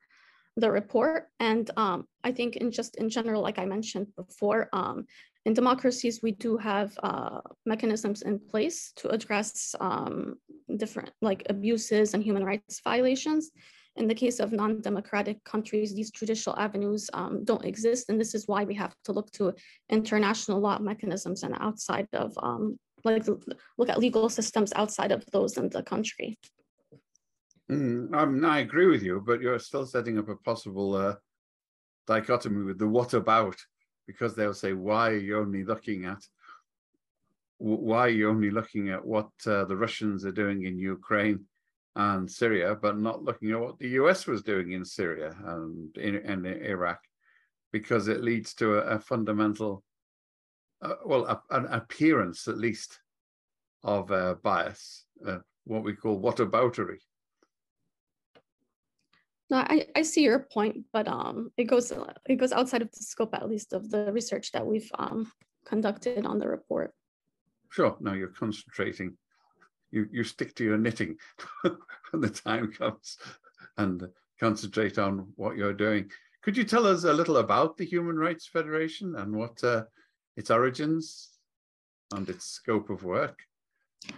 the 0.58 0.69
report. 0.69 1.30
And 1.39 1.71
um, 1.76 2.06
I 2.24 2.32
think 2.32 2.58
in 2.58 2.69
just 2.69 2.97
in 2.97 3.10
general, 3.10 3.41
like 3.41 3.58
I 3.58 3.65
mentioned 3.65 4.13
before, 4.15 4.69
um, 4.74 5.08
in 5.43 5.56
democracies, 5.56 6.21
we 6.21 6.34
do 6.34 6.56
have 6.58 6.95
uh, 7.02 7.41
mechanisms 7.65 8.21
in 8.21 8.38
place 8.38 8.93
to 8.97 9.10
address 9.10 9.74
um, 9.80 10.36
different 10.78 11.10
like 11.19 11.41
abuses 11.50 12.13
and 12.13 12.21
human 12.21 12.45
rights 12.45 12.80
violations. 12.84 13.50
In 13.97 14.08
the 14.08 14.15
case 14.15 14.39
of 14.39 14.54
non-democratic 14.54 15.43
countries, 15.43 15.93
these 15.93 16.12
judicial 16.12 16.56
avenues 16.58 17.10
um, 17.13 17.43
don't 17.43 17.65
exist. 17.65 18.10
And 18.10 18.19
this 18.19 18.34
is 18.34 18.47
why 18.47 18.63
we 18.63 18.73
have 18.75 18.95
to 19.06 19.12
look 19.12 19.30
to 19.32 19.54
international 19.89 20.60
law 20.60 20.80
mechanisms 20.80 21.43
and 21.43 21.56
outside 21.60 22.08
of, 22.13 22.34
um, 22.41 22.80
like 23.04 23.27
look 23.27 23.89
at 23.89 23.99
legal 23.99 24.30
systems 24.30 24.71
outside 24.75 25.12
of 25.12 25.25
those 25.34 25.58
in 25.58 25.69
the 25.69 25.84
country. 25.84 26.38
Mm, 27.69 28.45
I 28.45 28.60
agree 28.60 28.88
with 28.88 29.04
you, 29.04 29.21
but 29.25 29.41
you're 29.41 29.60
still 29.60 29.86
setting 29.86 30.17
up 30.17 30.30
a 30.30 30.36
possible 30.38 30.95
uh, 30.95 31.15
dichotomy 32.08 32.63
with 32.63 32.80
the 32.80 32.88
what 32.88 33.13
about, 33.13 33.58
because 34.08 34.36
they'll 34.36 34.54
say, 34.54 34.73
why 34.73 35.12
are 35.12 35.17
you 35.17 35.38
only 35.38 35.63
looking 35.63 36.06
at 36.06 36.21
why 37.62 38.08
are 38.08 38.10
you 38.10 38.27
only 38.27 38.49
looking 38.49 38.89
at 38.89 39.06
what 39.06 39.30
uh, 39.45 39.63
the 39.65 39.77
Russians 39.77 40.25
are 40.25 40.32
doing 40.32 40.65
in 40.65 40.80
Ukraine 40.80 41.45
and 41.95 42.30
Syria, 42.30 42.75
but 42.75 42.97
not 42.97 43.23
looking 43.23 43.51
at 43.51 43.60
what 43.60 43.80
the 43.80 43.89
US 43.89 44.27
was 44.27 44.43
doing 44.43 44.71
in 44.71 44.86
Syria 44.86 45.36
and 45.45 45.95
in, 45.97 46.15
in 46.15 46.45
Iraq, 46.45 46.99
because 47.71 48.08
it 48.08 48.23
leads 48.23 48.54
to 48.56 48.75
a, 48.75 48.95
a 48.95 48.99
fundamental, 48.99 49.84
uh, 50.82 50.95
well, 51.06 51.25
a, 51.25 51.41
an 51.56 51.65
appearance 51.67 52.47
at 52.47 52.58
least 52.58 52.99
of 53.84 54.12
uh, 54.12 54.36
bias, 54.41 55.06
uh, 55.27 55.39
what 55.65 55.84
we 55.84 55.93
call 55.93 56.21
whataboutery. 56.21 56.97
No, 59.49 59.58
I, 59.58 59.88
I 59.97 60.04
see 60.04 60.23
your 60.23 60.39
point, 60.39 60.86
but 60.93 61.10
um, 61.10 61.51
it 61.58 61.65
goes 61.65 61.91
it 62.25 62.38
goes 62.38 62.54
outside 62.54 62.82
of 62.82 62.91
the 62.91 63.04
scope, 63.04 63.34
at 63.34 63.49
least, 63.49 63.73
of 63.73 63.89
the 63.89 64.10
research 64.13 64.54
that 64.54 64.65
we've 64.65 64.89
um, 64.97 65.30
conducted 65.65 66.25
on 66.25 66.39
the 66.39 66.47
report. 66.47 66.93
Sure. 67.69 67.97
Now 67.99 68.13
you're 68.13 68.30
concentrating 68.30 69.17
you, 69.91 70.08
you 70.12 70.23
stick 70.23 70.56
to 70.56 70.63
your 70.63 70.77
knitting 70.77 71.17
when 71.62 72.21
the 72.21 72.30
time 72.30 72.71
comes 72.71 73.17
and 73.77 74.08
concentrate 74.39 74.97
on 74.97 75.32
what 75.36 75.58
you're 75.58 75.73
doing. 75.73 76.10
Could 76.41 76.58
you 76.58 76.63
tell 76.63 76.88
us 76.88 77.04
a 77.04 77.13
little 77.13 77.38
about 77.38 77.77
the 77.77 77.86
Human 77.86 78.17
Rights 78.17 78.47
Federation 78.47 79.15
and 79.15 79.36
what 79.36 79.63
uh, 79.63 79.84
its 80.36 80.49
origins 80.49 81.30
and 82.13 82.27
its 82.27 82.45
scope 82.45 82.89
of 82.89 83.04
work? 83.04 83.39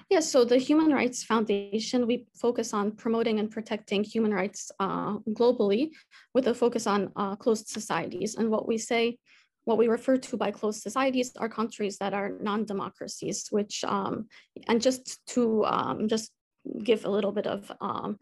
Yes, 0.09 0.31
so 0.31 0.45
the 0.45 0.57
Human 0.57 0.93
Rights 0.93 1.23
Foundation, 1.23 2.07
we 2.07 2.25
focus 2.35 2.73
on 2.73 2.91
promoting 2.91 3.39
and 3.39 3.51
protecting 3.51 4.03
human 4.03 4.33
rights 4.33 4.71
uh, 4.79 5.17
globally 5.29 5.91
with 6.33 6.47
a 6.47 6.53
focus 6.53 6.87
on 6.87 7.11
uh, 7.17 7.35
closed 7.35 7.67
societies. 7.67 8.35
And 8.35 8.49
what 8.49 8.65
we 8.65 8.77
say 8.77 9.17
what 9.65 9.77
we 9.77 9.87
refer 9.87 10.17
to 10.17 10.37
by 10.37 10.51
closed 10.51 10.81
societies 10.81 11.31
are 11.37 11.49
countries 11.49 11.97
that 11.97 12.13
are 12.13 12.33
non-democracies, 12.41 13.47
which, 13.49 13.83
um, 13.85 14.27
and 14.67 14.81
just 14.81 15.25
to 15.27 15.65
um, 15.65 16.07
just 16.07 16.31
give 16.83 17.05
a 17.05 17.09
little 17.09 17.31
bit 17.31 17.47
of 17.47 17.71
um, 17.81 18.17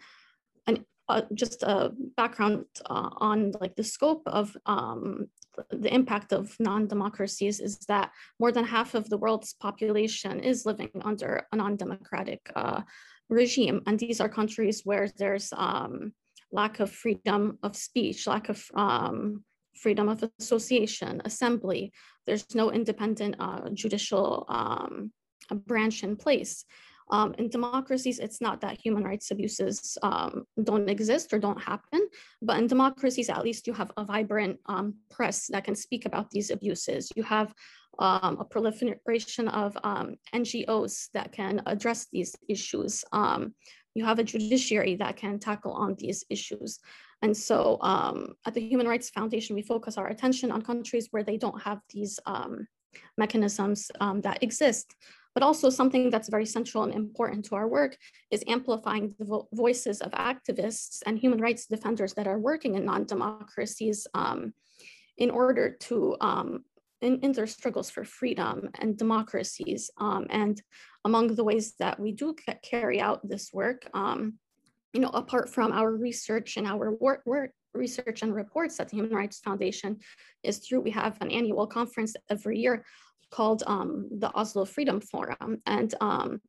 an, 0.68 0.86
uh, 1.10 1.22
just 1.34 1.64
a 1.64 1.92
background 2.16 2.66
uh, 2.86 3.10
on 3.18 3.52
like 3.60 3.76
the 3.76 3.84
scope 3.84 4.24
of 4.26 4.56
um, 4.66 5.28
the 5.70 5.94
impact 5.94 6.32
of 6.32 6.56
non-democracies 6.60 7.60
is 7.60 7.78
that 7.88 8.12
more 8.40 8.52
than 8.52 8.64
half 8.64 8.94
of 8.94 9.10
the 9.10 9.18
world's 9.18 9.54
population 9.54 10.40
is 10.40 10.66
living 10.66 10.90
under 11.04 11.46
a 11.52 11.56
non-democratic 11.56 12.52
uh, 12.56 12.82
regime. 13.30 13.82
And 13.88 14.00
these 14.00 14.22
are 14.22 14.30
countries 14.30 14.82
where 14.86 15.10
there's 15.18 15.52
um, 15.56 16.14
lack 16.52 16.80
of 16.80 16.92
freedom 16.92 17.58
of 17.64 17.76
speech, 17.76 18.28
lack 18.28 18.50
of 18.50 18.64
um, 18.74 19.44
freedom 19.82 20.08
of 20.10 20.24
association, 20.40 21.22
assembly. 21.26 21.92
There's 22.26 22.46
no 22.54 22.72
independent 22.72 23.36
uh, 23.40 23.70
judicial 23.74 24.46
um, 24.48 25.12
branch 25.68 26.04
in 26.04 26.16
place. 26.16 26.66
Um, 27.12 27.36
in 27.38 27.50
democracies, 27.50 28.20
it's 28.20 28.40
not 28.40 28.62
that 28.62 28.80
human 28.80 29.04
rights 29.04 29.32
abuses 29.32 29.98
um, 30.02 30.46
don't 30.64 30.90
exist 30.90 31.34
or 31.34 31.40
don't 31.40 31.62
happen, 31.62 32.08
but 32.42 32.58
in 32.58 32.68
democracies, 32.68 33.30
at 33.30 33.44
least 33.44 33.68
you 33.68 33.74
have 33.74 33.92
a 33.98 34.06
vibrant 34.06 34.60
um, 34.68 34.96
press 35.10 35.48
that 35.48 35.66
can 35.66 35.76
speak 35.76 36.06
about 36.06 36.30
these 36.32 36.52
abuses. 36.52 37.12
You 37.16 37.24
have 37.24 37.54
um, 38.00 38.38
a 38.40 38.46
proliferation 38.46 39.50
of 39.50 39.78
um, 39.84 40.16
NGOs 40.34 41.10
that 41.14 41.34
can 41.34 41.62
address 41.66 42.08
these 42.14 42.34
issues. 42.48 43.04
Um, 43.12 43.54
you 43.94 44.06
have 44.06 44.20
a 44.20 44.24
judiciary 44.24 44.96
that 44.96 45.18
can 45.18 45.38
tackle 45.38 45.74
on 45.74 45.96
these 45.98 46.24
issues. 46.30 46.80
And 47.22 47.36
so 47.36 47.78
um, 47.82 48.34
at 48.46 48.54
the 48.54 48.62
Human 48.62 48.88
Rights 48.88 49.10
Foundation, 49.10 49.56
we 49.56 49.62
focus 49.62 49.98
our 49.98 50.08
attention 50.08 50.52
on 50.52 50.62
countries 50.62 51.08
where 51.12 51.24
they 51.24 51.38
don't 51.38 51.62
have 51.62 51.80
these 51.94 52.20
um, 52.26 52.68
mechanisms 53.18 53.92
um, 54.00 54.22
that 54.22 54.42
exist. 54.44 54.96
But 55.34 55.44
also 55.44 55.70
something 55.70 56.10
that's 56.10 56.30
very 56.30 56.46
central 56.46 56.84
and 56.84 56.94
important 56.94 57.46
to 57.46 57.56
our 57.56 57.68
work 57.68 57.96
is 58.32 58.44
amplifying 58.48 59.16
the 59.18 59.26
vo 59.26 59.48
voices 59.54 60.02
of 60.02 60.12
activists 60.12 61.02
and 61.06 61.18
human 61.18 61.40
rights 61.40 61.68
defenders 61.68 62.14
that 62.16 62.28
are 62.28 62.40
working 62.40 62.76
in 62.76 62.84
non-democracies 62.84 64.08
um, 64.14 64.54
in 65.18 65.30
order 65.30 65.78
to 65.88 66.18
um, 66.20 66.66
in, 67.02 67.20
in, 67.22 67.32
their 67.32 67.48
struggles 67.48 67.90
for 67.90 68.04
freedom 68.04 68.70
and 68.80 68.98
democracies. 68.98 69.90
Um, 69.98 70.28
and 70.30 70.62
among 71.06 71.36
the 71.36 71.44
ways 71.44 71.76
that 71.80 72.00
we 72.00 72.12
do 72.12 72.36
carry 72.62 73.00
out 73.00 73.28
this 73.28 73.52
work, 73.54 73.90
um, 73.94 74.38
you 74.94 75.00
know, 75.00 75.10
apart 75.10 75.50
from 75.50 75.72
our 75.72 75.92
research 75.92 76.58
and 76.58 76.68
our 76.68 76.92
work, 76.96 77.22
work 77.26 77.52
research 77.74 78.22
and 78.22 78.36
reports 78.36 78.78
that 78.78 78.90
the 78.90 78.98
Human 78.98 79.14
Rights 79.14 79.40
Foundation 79.40 79.98
is 80.44 80.60
through, 80.60 80.82
we 80.82 80.92
have 80.92 81.18
an 81.22 81.32
annual 81.32 81.68
conference 81.68 82.16
every 82.30 82.60
year 82.60 82.84
called 83.32 83.64
um, 83.66 84.10
the 84.20 84.34
Oslo 84.36 84.66
Freedom 84.66 85.00
Forum. 85.00 85.62
And 85.66 85.94
um, 86.02 86.42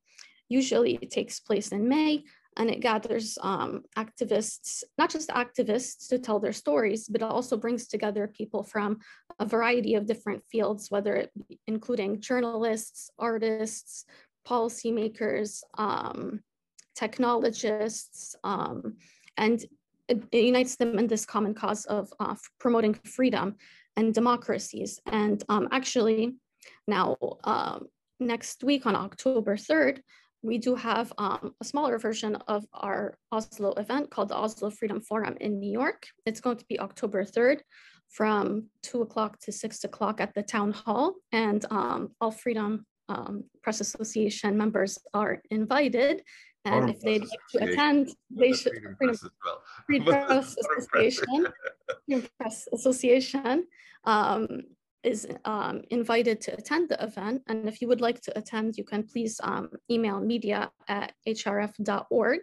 usually 0.48 0.98
it 1.00 1.11
takes 1.11 1.40
place 1.40 1.68
in 1.68 1.88
May 1.88 2.24
and 2.59 2.68
it 2.68 2.81
gathers 2.81 3.38
um, 3.40 3.83
activists, 3.96 4.83
not 4.98 5.11
just 5.11 5.31
activists 5.31 6.09
to 6.09 6.18
tell 6.18 6.38
their 6.38 6.52
stories, 6.52 7.09
but 7.09 7.22
also 7.22 7.57
brings 7.57 7.87
together 7.87 8.26
people 8.26 8.62
from 8.62 8.98
a 9.38 9.46
variety 9.46 9.94
of 9.94 10.07
different 10.07 10.42
fields, 10.50 10.90
whether 10.90 11.14
it 11.16 11.31
be 11.48 11.59
including 11.66 12.20
journalists, 12.20 13.11
artists, 13.18 14.05
policymakers, 14.46 15.62
um, 15.78 16.40
technologists, 16.94 18.37
um, 18.44 18.96
and 19.37 19.64
it, 20.09 20.22
it, 20.33 20.44
unites 20.44 20.76
them 20.76 20.98
in 20.98 21.07
this 21.07 21.24
common 21.24 21.55
cause 21.55 21.85
of 21.87 22.12
uh, 22.20 22.35
promoting 22.59 22.94
freedom 22.94 23.57
and 23.96 24.14
democracies. 24.14 25.00
And 25.07 25.42
um, 25.48 25.68
actually, 25.70 26.37
now 26.87 27.16
uh, 27.44 27.78
next 28.20 28.64
week 28.64 28.87
on 28.87 28.96
October 28.96 29.57
3rd, 29.57 30.00
we 30.42 30.59
do 30.59 30.74
have 30.74 31.12
um, 31.18 31.55
a 31.61 31.64
smaller 31.64 31.98
version 31.98 32.37
of 32.48 32.66
our 32.72 33.14
Oslo 33.31 33.72
event 33.74 34.11
called 34.11 34.28
the 34.28 34.37
Oslo 34.37 34.70
Freedom 34.70 35.00
Forum 35.00 35.37
in 35.40 35.61
New 35.61 35.70
York. 35.70 36.07
It's 36.26 36.40
going 36.40 36.57
to 36.57 36.64
be 36.66 36.81
October 36.81 37.24
3rd 37.24 37.61
from 38.09 38.66
2 38.83 39.02
o'clock 39.02 39.38
to 39.40 39.52
6 39.52 39.85
o'clock 39.85 40.20
at 40.20 40.35
the 40.35 40.42
town 40.42 40.72
hall. 40.72 41.14
And 41.31 41.64
um, 41.70 42.11
all 42.20 42.33
Freedom 42.33 42.85
um, 43.09 43.44
Press 43.62 43.81
Association 43.81 44.57
members 44.57 44.98
are 45.14 45.42
invited. 45.50 46.22
And 46.64 46.90
if 46.90 47.01
they'd 47.01 47.22
like 47.22 47.46
to 47.53 47.64
attend, 47.64 48.11
they 48.31 48.53
should 48.53 48.72
Freedom 48.72 48.96
Press, 48.96 49.25
well. 49.44 49.62
Freedom 49.87 50.07
Press 50.27 50.57
Association, 50.57 51.46
Freedom 52.07 52.29
Press 52.38 52.68
Association 52.72 53.66
um, 54.05 54.48
is 55.03 55.27
um, 55.44 55.83
invited 55.90 56.40
to 56.42 56.55
attend 56.55 56.88
the 56.88 57.03
event. 57.03 57.42
And 57.48 57.68
if 57.68 57.81
you 57.83 57.88
would 57.88 58.01
like 58.01 58.20
to 58.22 58.38
attend, 58.38 58.77
you 58.77 58.85
can 58.85 59.03
please 59.03 59.40
um, 59.42 59.70
email 59.90 60.20
media 60.20 60.70
at 60.88 61.12
hrf.org. 61.27 62.40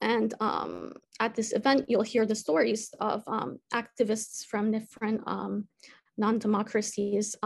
And 0.00 0.34
um, 0.40 0.94
at 1.20 1.34
this 1.34 1.52
event, 1.52 1.84
you'll 1.88 2.02
hear 2.02 2.26
the 2.26 2.34
stories 2.34 2.90
of 3.00 3.22
um, 3.26 3.58
activists 3.72 4.44
from 4.46 4.72
different 4.72 5.22
um, 5.26 5.68
non-democracies 6.16 7.36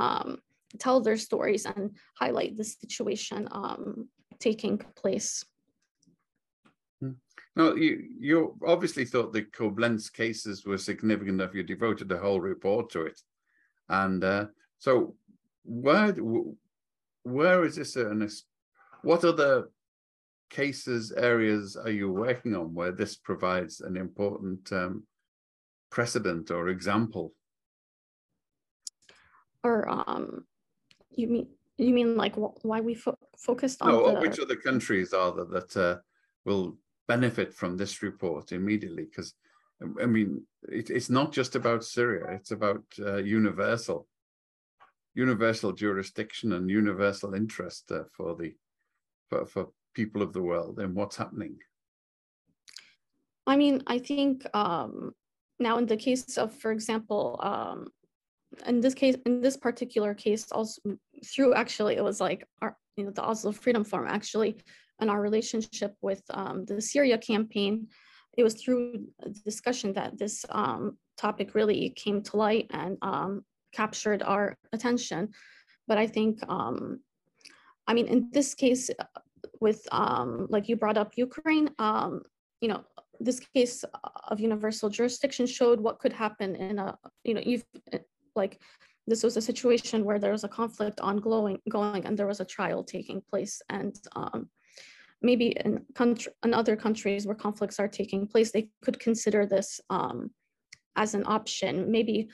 tell 0.79 1.01
their 1.01 1.17
stories 1.17 1.67
and 1.67 1.97
highlight 2.19 2.57
the 2.57 2.65
situation 2.65 3.49
um, 3.53 4.09
taking 4.39 4.79
place. 4.97 5.45
Hmm. 7.57 7.63
No, 7.63 7.75
you 7.75 8.09
you 8.19 8.59
obviously 8.67 9.05
thought 9.05 9.33
the 9.33 9.43
Koblenz 9.43 10.13
cases 10.13 10.65
were 10.65 10.79
significant 10.79 11.41
enough. 11.41 11.55
You 11.55 11.63
devoted 11.63 12.11
a 12.13 12.19
whole 12.19 12.41
report 12.41 12.91
to 12.91 13.03
it, 13.03 13.21
and 13.89 14.23
uh, 14.23 14.47
so 14.79 15.15
where 15.65 16.15
where 17.23 17.65
is 17.65 17.77
this 17.77 17.97
an 17.97 18.29
what 19.03 19.25
other 19.25 19.69
cases 20.49 21.13
areas 21.13 21.77
are 21.77 21.91
you 21.91 22.11
working 22.11 22.55
on 22.55 22.73
where 22.73 22.93
this 22.93 23.17
provides 23.17 23.81
an 23.81 23.97
important 23.97 24.73
um, 24.73 25.05
precedent 25.91 26.51
or 26.51 26.69
example? 26.69 27.33
Or 29.65 29.89
um, 29.89 30.45
you 31.11 31.27
mean 31.27 31.49
you 31.79 31.93
mean 31.93 32.17
like 32.17 32.35
why 32.37 32.81
we 32.81 32.95
fo 32.95 33.19
focused 33.37 33.83
on? 33.83 33.89
No, 33.89 34.15
the... 34.15 34.21
which 34.21 34.39
other 34.39 34.57
countries 34.57 35.13
are 35.13 35.33
there 35.35 35.61
that 35.61 35.77
uh, 35.77 35.97
will 36.45 36.77
benefit 37.09 37.55
from 37.55 37.77
this 37.77 38.03
report 38.03 38.53
immediately? 38.53 39.05
Because 39.05 39.35
I 40.03 40.07
mean, 40.07 40.43
it, 40.69 40.91
it's 40.91 41.11
not 41.11 41.33
just 41.33 41.55
about 41.55 41.85
Syria; 41.85 42.27
it's 42.31 42.51
about 42.51 42.85
uh, 42.99 43.17
universal, 43.17 44.09
universal 45.15 45.73
jurisdiction 45.73 46.53
and 46.53 46.71
universal 46.71 47.35
interest 47.35 47.93
uh, 47.93 48.05
for 48.17 48.35
the 48.37 48.55
for, 49.29 49.45
for 49.45 49.69
people 49.95 50.23
of 50.23 50.33
the 50.33 50.43
world 50.43 50.79
and 50.79 50.95
what's 50.95 51.17
happening. 51.17 51.57
I 53.47 53.57
mean, 53.57 53.83
I 53.87 53.99
think 53.99 54.47
um, 54.55 55.13
now 55.59 55.79
in 55.79 55.87
the 55.87 55.97
case 55.97 56.37
of, 56.37 56.53
for 56.53 56.73
example, 56.73 57.39
um, 57.43 57.89
in 58.67 58.81
this 58.81 58.95
case, 58.95 59.17
in 59.27 59.41
this 59.41 59.57
particular 59.57 60.15
case, 60.15 60.51
also 60.53 60.81
through 61.25 61.55
actually, 61.55 61.97
it 61.97 62.05
was 62.05 62.21
like 62.21 62.47
our, 62.63 62.77
you 62.97 63.05
know, 63.05 63.11
the 63.11 63.23
Oslo 63.23 63.53
Freedom 63.53 63.85
Forum 63.85 64.09
actually, 64.09 64.57
and 65.01 65.11
our 65.11 65.21
relationship 65.21 65.95
with 66.03 66.23
um, 66.31 66.65
the 66.65 66.81
Syria 66.81 67.19
campaign, 67.19 67.89
it 68.37 68.43
was 68.43 68.55
through 68.55 69.07
discussion 69.45 69.93
that 69.95 70.19
this 70.19 70.45
um, 70.51 70.99
topic 71.17 71.55
really 71.55 71.91
came 71.91 72.23
to 72.23 72.37
light 72.37 72.67
and 72.71 72.99
um, 73.03 73.45
captured 73.73 74.23
our 74.23 74.57
attention. 74.73 75.31
But 75.89 75.99
I 75.99 76.07
think, 76.07 76.41
um, 76.49 77.01
I 77.87 77.95
mean, 77.95 78.07
in 78.07 78.31
this 78.33 78.55
case, 78.55 78.91
with 79.61 79.87
um, 79.93 80.47
like 80.51 80.69
you 80.69 80.77
brought 80.77 80.99
up 80.99 81.13
Ukraine, 81.17 81.71
um, 81.79 82.23
you 82.61 82.69
know, 82.69 82.85
this 83.21 83.41
case 83.41 83.85
of 84.29 84.41
universal 84.41 84.91
jurisdiction 84.91 85.47
showed 85.47 85.81
what 85.81 85.99
could 85.99 86.13
happen 86.13 86.55
in 86.57 86.79
a, 86.79 86.99
you 87.25 87.35
know, 87.35 87.43
you've 87.45 87.65
like 88.35 88.61
this 89.07 89.23
was 89.23 89.37
a 89.37 89.41
situation 89.41 90.05
where 90.05 90.19
there 90.19 90.33
was 90.33 90.45
a 90.45 90.49
conflict 90.49 91.01
ongoing 91.01 91.59
going 91.71 92.05
and 92.05 92.19
there 92.19 92.27
was 92.27 92.41
a 92.41 92.45
trial 92.45 92.83
taking 92.83 93.23
place 93.31 93.63
and 93.71 93.97
um, 94.17 94.49
maybe 95.23 95.57
in 95.65 95.85
country 95.95 96.33
in 96.45 96.55
other 96.55 96.77
countries 96.77 97.27
where 97.27 97.35
conflicts 97.35 97.81
are 97.81 97.89
taking 97.89 98.27
place 98.27 98.51
they 98.51 98.69
could 98.83 98.99
consider 98.99 99.47
this 99.47 99.81
um, 99.91 100.31
as 100.97 101.15
an 101.15 101.25
option 101.27 101.91
maybe 101.91 102.29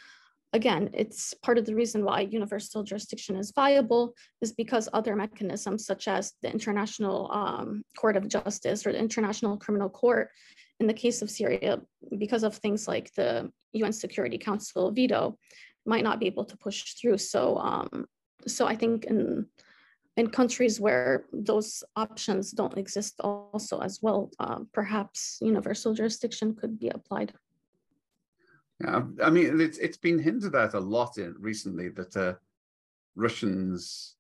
again 0.53 0.91
it's 0.93 1.35
part 1.43 1.59
of 1.59 1.65
the 1.65 1.75
reason 1.75 2.05
why 2.05 2.21
universal 2.21 2.83
jurisdiction 2.83 3.37
is 3.37 3.53
viable 3.55 4.15
is 4.41 4.53
because 4.53 4.89
other 4.93 5.17
mechanisms 5.17 5.87
such 5.87 6.09
as 6.09 6.33
the 6.43 6.51
international 6.51 7.31
um, 7.33 7.83
court 7.97 8.17
of 8.17 8.29
justice 8.29 8.87
or 8.87 8.93
the 8.93 8.99
international 8.99 9.57
criminal 9.57 9.89
court 9.89 10.31
in 10.81 10.87
the 10.87 10.95
case 10.95 11.23
of 11.23 11.31
syria 11.31 11.81
because 12.19 12.43
of 12.43 12.57
things 12.57 12.87
like 12.89 13.13
the 13.15 13.51
un 13.75 13.93
security 13.93 14.39
council 14.39 14.91
veto 14.91 15.39
might 15.87 16.05
not 16.05 16.21
be 16.21 16.27
able 16.27 16.45
to 16.45 16.57
push 16.57 16.95
through. 16.95 17.19
So, 17.19 17.59
um, 17.59 18.07
so 18.47 18.67
I 18.67 18.77
think 18.77 19.05
in 19.05 19.47
in 20.17 20.29
countries 20.29 20.79
where 20.81 21.25
those 21.33 21.83
options 21.97 22.51
don't 22.51 22.77
exist 22.77 23.19
also 23.21 23.79
as 23.79 24.01
well, 24.03 24.31
uh, 24.39 24.61
perhaps 24.73 25.39
universal 25.41 25.95
jurisdiction 25.95 26.55
could 26.55 26.79
be 26.79 26.89
applied. 26.89 27.33
Yeah, 28.81 29.03
I 29.23 29.31
mean, 29.31 29.61
it's 29.61 29.79
it's 29.79 29.97
been 29.97 30.19
hinted 30.19 30.55
at 30.55 30.75
a 30.75 30.81
lot 30.81 31.17
in 31.19 31.35
recently 31.39 31.89
that 31.91 32.17
uh, 32.17 32.35
Russians, 33.15 34.17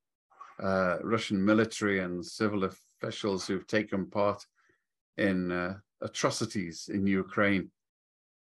uh, 0.63 0.99
Russian 1.03 1.45
military 1.45 2.01
and 2.01 2.25
civil 2.25 2.65
officials 2.65 3.47
who've 3.47 3.67
taken 3.67 4.07
part 4.07 4.47
in 5.19 5.51
uh, 5.51 5.75
atrocities 6.01 6.89
in 6.93 7.07
Ukraine 7.07 7.71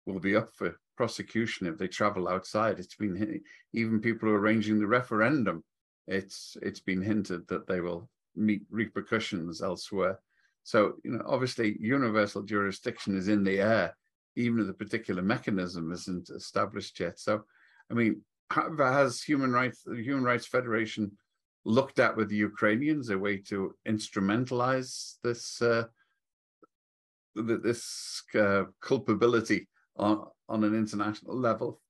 will 0.06 0.20
be 0.20 0.36
up 0.36 0.54
for 0.54 0.76
prosecution 0.96 1.66
if 1.66 1.78
they 1.78 1.88
travel 1.88 2.28
outside. 2.28 2.78
It's 2.78 2.96
been 2.96 3.40
even 3.72 4.00
people 4.00 4.28
who 4.28 4.34
are 4.34 4.38
arranging 4.38 4.78
the 4.78 4.86
referendum. 4.86 5.64
It's 6.06 6.56
it's 6.62 6.80
been 6.80 7.02
hinted 7.02 7.46
that 7.48 7.66
they 7.66 7.80
will 7.80 8.08
meet 8.34 8.62
repercussions 8.70 9.62
elsewhere. 9.62 10.18
So 10.64 10.94
you 11.04 11.12
know, 11.12 11.22
obviously, 11.26 11.76
universal 11.80 12.42
jurisdiction 12.42 13.16
is 13.16 13.28
in 13.28 13.44
the 13.44 13.60
air, 13.60 13.96
even 14.36 14.60
if 14.60 14.66
the 14.66 14.74
particular 14.74 15.22
mechanism 15.22 15.92
isn't 15.92 16.30
established 16.30 16.98
yet. 17.00 17.18
So, 17.18 17.44
I 17.90 17.94
mean, 17.94 18.22
has 18.78 19.22
human 19.22 19.52
rights 19.52 19.82
the 19.84 20.02
Human 20.02 20.24
Rights 20.24 20.46
Federation 20.46 21.12
looked 21.64 21.98
at 21.98 22.16
with 22.16 22.28
the 22.28 22.36
Ukrainians 22.36 23.10
a 23.10 23.18
way 23.18 23.36
to 23.36 23.74
instrumentalize 23.86 25.16
this 25.22 25.62
uh, 25.62 25.84
this 27.34 28.22
uh, 28.34 28.64
culpability 28.80 29.68
on, 29.96 30.26
on 30.48 30.64
an 30.64 30.74
international 30.74 31.38
level. 31.38 31.80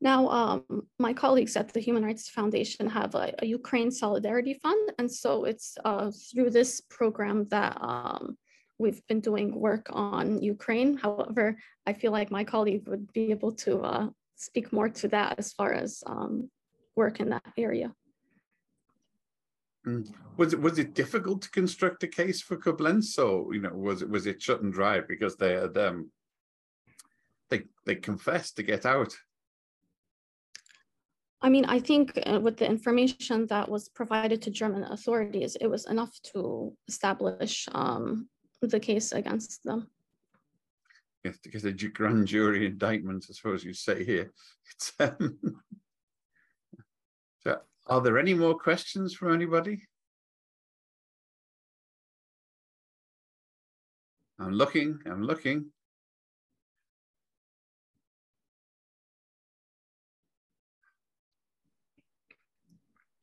Now, 0.00 0.28
um, 0.28 0.86
my 0.98 1.12
colleagues 1.12 1.56
at 1.56 1.72
the 1.72 1.80
Human 1.80 2.04
Rights 2.04 2.28
Foundation 2.28 2.88
have 2.88 3.14
a, 3.16 3.34
a 3.40 3.46
Ukraine 3.46 3.90
Solidarity 3.90 4.54
Fund. 4.54 4.92
And 4.98 5.10
so 5.10 5.44
it's 5.44 5.76
uh, 5.84 6.12
through 6.32 6.50
this 6.50 6.80
program 6.82 7.46
that 7.48 7.76
um, 7.80 8.38
we've 8.78 9.04
been 9.08 9.20
doing 9.20 9.58
work 9.58 9.88
on 9.90 10.40
Ukraine. 10.40 10.96
However, 10.96 11.58
I 11.84 11.92
feel 11.94 12.12
like 12.12 12.30
my 12.30 12.44
colleague 12.44 12.86
would 12.86 13.12
be 13.12 13.32
able 13.32 13.52
to 13.66 13.80
uh, 13.80 14.08
speak 14.36 14.72
more 14.72 14.88
to 14.88 15.08
that 15.08 15.38
as 15.38 15.52
far 15.52 15.72
as 15.72 16.02
um, 16.06 16.48
work 16.94 17.18
in 17.18 17.30
that 17.30 17.46
area. 17.56 17.92
Mm. 19.86 20.12
Was 20.36 20.52
it 20.52 20.60
was 20.60 20.78
it 20.78 20.94
difficult 20.94 21.42
to 21.42 21.50
construct 21.50 22.02
a 22.04 22.08
case 22.08 22.40
for 22.40 22.56
Koblenz? 22.56 23.04
So 23.04 23.50
you 23.52 23.60
know, 23.60 23.74
was 23.74 24.02
it 24.02 24.10
was 24.10 24.26
it 24.26 24.40
shut 24.40 24.62
and 24.62 24.72
dry 24.72 25.00
because 25.00 25.36
they 25.36 25.54
had 25.54 25.76
um, 25.76 26.10
they 27.48 27.62
they 27.84 27.96
confessed 27.96 28.56
to 28.56 28.62
get 28.62 28.86
out. 28.86 29.16
I 31.40 31.48
mean, 31.50 31.64
I 31.66 31.78
think 31.78 32.18
uh, 32.26 32.40
with 32.40 32.56
the 32.56 32.66
information 32.66 33.46
that 33.46 33.68
was 33.68 33.88
provided 33.88 34.42
to 34.42 34.50
German 34.50 34.84
authorities, 34.84 35.56
it 35.60 35.68
was 35.68 35.86
enough 35.86 36.18
to 36.34 36.74
establish 36.88 37.68
um, 37.72 38.28
the 38.60 38.80
case 38.80 39.12
against 39.12 39.62
them. 39.62 39.88
Yes, 41.24 41.38
because 41.42 41.64
a 41.64 41.72
grand 41.72 42.26
jury 42.26 42.66
indictment, 42.66 43.26
I 43.28 43.32
suppose 43.32 43.64
you 43.64 43.72
say 43.72 44.04
here. 44.04 44.32
Um, 45.00 45.38
so, 47.42 47.60
are 47.86 48.00
there 48.02 48.18
any 48.18 48.34
more 48.34 48.58
questions 48.58 49.14
from 49.14 49.32
anybody? 49.32 49.82
I'm 54.38 54.52
looking, 54.52 54.98
I'm 55.06 55.22
looking. 55.22 55.70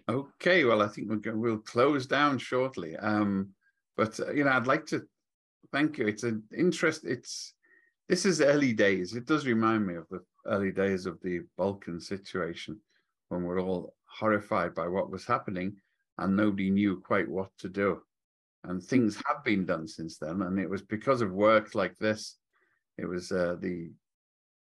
Okay, 0.08 0.64
well, 0.66 0.82
I 0.82 0.88
think 0.88 1.24
going, 1.24 1.40
we'll 1.40 1.58
close 1.58 2.06
down 2.06 2.38
shortly. 2.38 2.96
Um, 2.98 3.50
but 3.98 4.20
uh, 4.20 4.32
you 4.32 4.44
know, 4.44 4.52
I'd 4.52 4.68
like 4.68 4.86
to 4.88 5.04
thank 5.72 5.98
you. 5.98 6.08
It's 6.08 6.24
an 6.24 6.44
interest. 6.56 7.06
It's 7.06 7.54
this 8.08 8.26
is 8.26 8.40
early 8.40 8.74
days. 8.74 9.16
It 9.16 9.26
does 9.26 9.48
remind 9.48 9.86
me 9.88 9.96
of 9.96 10.08
the 10.10 10.24
early 10.46 10.72
days 10.72 11.08
of 11.08 11.20
the 11.22 11.42
Balkan 11.58 12.00
situation 12.00 12.80
when 13.30 13.44
we're 13.44 13.60
all 13.60 13.96
horrified 14.06 14.76
by 14.76 14.88
what 14.88 15.10
was 15.10 15.26
happening 15.26 15.76
and 16.20 16.36
nobody 16.36 16.70
knew 16.70 17.02
quite 17.02 17.28
what 17.28 17.50
to 17.60 17.70
do. 17.70 18.02
And 18.64 18.82
things 18.82 19.22
have 19.26 19.44
been 19.44 19.66
done 19.66 19.88
since 19.88 20.18
then. 20.18 20.44
And 20.44 20.60
it 20.60 20.70
was 20.70 20.82
because 20.84 21.22
of 21.22 21.32
work 21.32 21.74
like 21.74 21.98
this. 21.98 22.38
It 22.98 23.06
was 23.06 23.32
uh, 23.32 23.58
the 23.60 23.92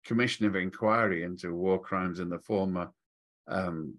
Commission 0.05 0.45
of 0.45 0.55
Inquiry 0.55 1.23
into 1.23 1.55
War 1.55 1.79
Crimes 1.79 2.19
in 2.19 2.29
the 2.29 2.39
former 2.39 2.91
um, 3.47 3.95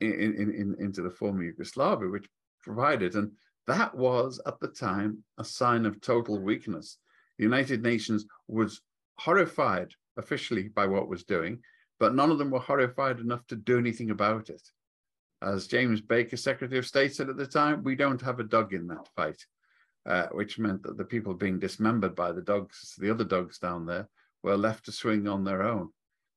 in, 0.00 0.12
in, 0.12 0.54
in, 0.54 0.76
into 0.78 1.02
the 1.02 1.10
former 1.10 1.42
Yugoslavia, 1.42 2.08
which 2.08 2.28
provided, 2.62 3.14
and 3.14 3.32
that 3.66 3.94
was 3.94 4.40
at 4.46 4.58
the 4.60 4.68
time 4.68 5.22
a 5.38 5.44
sign 5.44 5.86
of 5.86 6.00
total 6.00 6.40
weakness. 6.40 6.98
The 7.38 7.44
United 7.44 7.82
Nations 7.82 8.24
was 8.48 8.80
horrified 9.18 9.92
officially 10.16 10.68
by 10.68 10.86
what 10.86 11.08
was 11.08 11.24
doing, 11.24 11.60
but 11.98 12.14
none 12.14 12.30
of 12.30 12.38
them 12.38 12.50
were 12.50 12.60
horrified 12.60 13.20
enough 13.20 13.46
to 13.48 13.56
do 13.56 13.78
anything 13.78 14.10
about 14.10 14.50
it. 14.50 14.62
As 15.42 15.66
James 15.66 16.00
Baker, 16.00 16.36
Secretary 16.36 16.78
of 16.78 16.86
State, 16.86 17.14
said 17.14 17.30
at 17.30 17.36
the 17.36 17.46
time, 17.46 17.82
we 17.82 17.96
don't 17.96 18.20
have 18.20 18.40
a 18.40 18.44
dog 18.44 18.74
in 18.74 18.86
that 18.88 19.08
fight, 19.16 19.42
uh, 20.06 20.26
which 20.32 20.58
meant 20.58 20.82
that 20.82 20.98
the 20.98 21.04
people 21.04 21.34
being 21.34 21.58
dismembered 21.58 22.14
by 22.14 22.32
the 22.32 22.42
dogs, 22.42 22.94
the 22.98 23.10
other 23.10 23.24
dogs 23.24 23.58
down 23.58 23.86
there, 23.86 24.08
were 24.42 24.56
left 24.56 24.84
to 24.86 24.92
swing 24.92 25.28
on 25.28 25.44
their 25.44 25.62
own. 25.62 25.90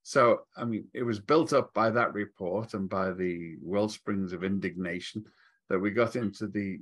So, 0.03 0.41
I 0.57 0.65
mean, 0.65 0.85
it 0.93 1.03
was 1.03 1.19
built 1.19 1.53
up 1.53 1.73
by 1.73 1.89
that 1.89 2.13
report 2.13 2.73
and 2.73 2.89
by 2.89 3.11
the 3.11 3.55
well 3.61 3.87
springs 3.87 4.33
of 4.33 4.43
indignation 4.43 5.23
that 5.69 5.79
we 5.79 5.91
got 5.91 6.17
into 6.17 6.47
the 6.47 6.79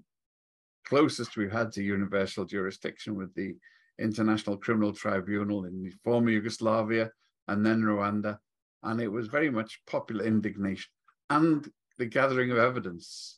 closest 0.86 1.38
we've 1.38 1.52
had 1.52 1.72
to 1.74 1.84
universal 1.84 2.46
jurisdiction 2.46 3.16
with 3.16 3.34
the 3.36 3.56
International 4.00 4.58
Criminal 4.58 4.92
Tribunal 4.92 5.66
in 5.66 5.92
former 6.04 6.32
Yugoslavia 6.32 7.12
and 7.48 7.64
then 7.64 7.82
Rwanda. 7.82 8.40
And 8.82 9.00
it 9.00 9.08
was 9.08 9.28
very 9.28 9.52
much 9.52 9.82
popular 9.86 10.26
indignation 10.26 10.90
and 11.30 11.70
the 12.00 12.08
gathering 12.08 12.50
of 12.50 12.58
evidence 12.58 13.38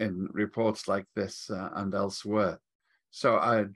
in 0.00 0.28
reports 0.32 0.88
like 0.88 1.06
this 1.14 1.48
uh, 1.48 1.70
and 1.76 1.94
elsewhere. 1.94 2.58
So 3.12 3.38
I'd 3.38 3.74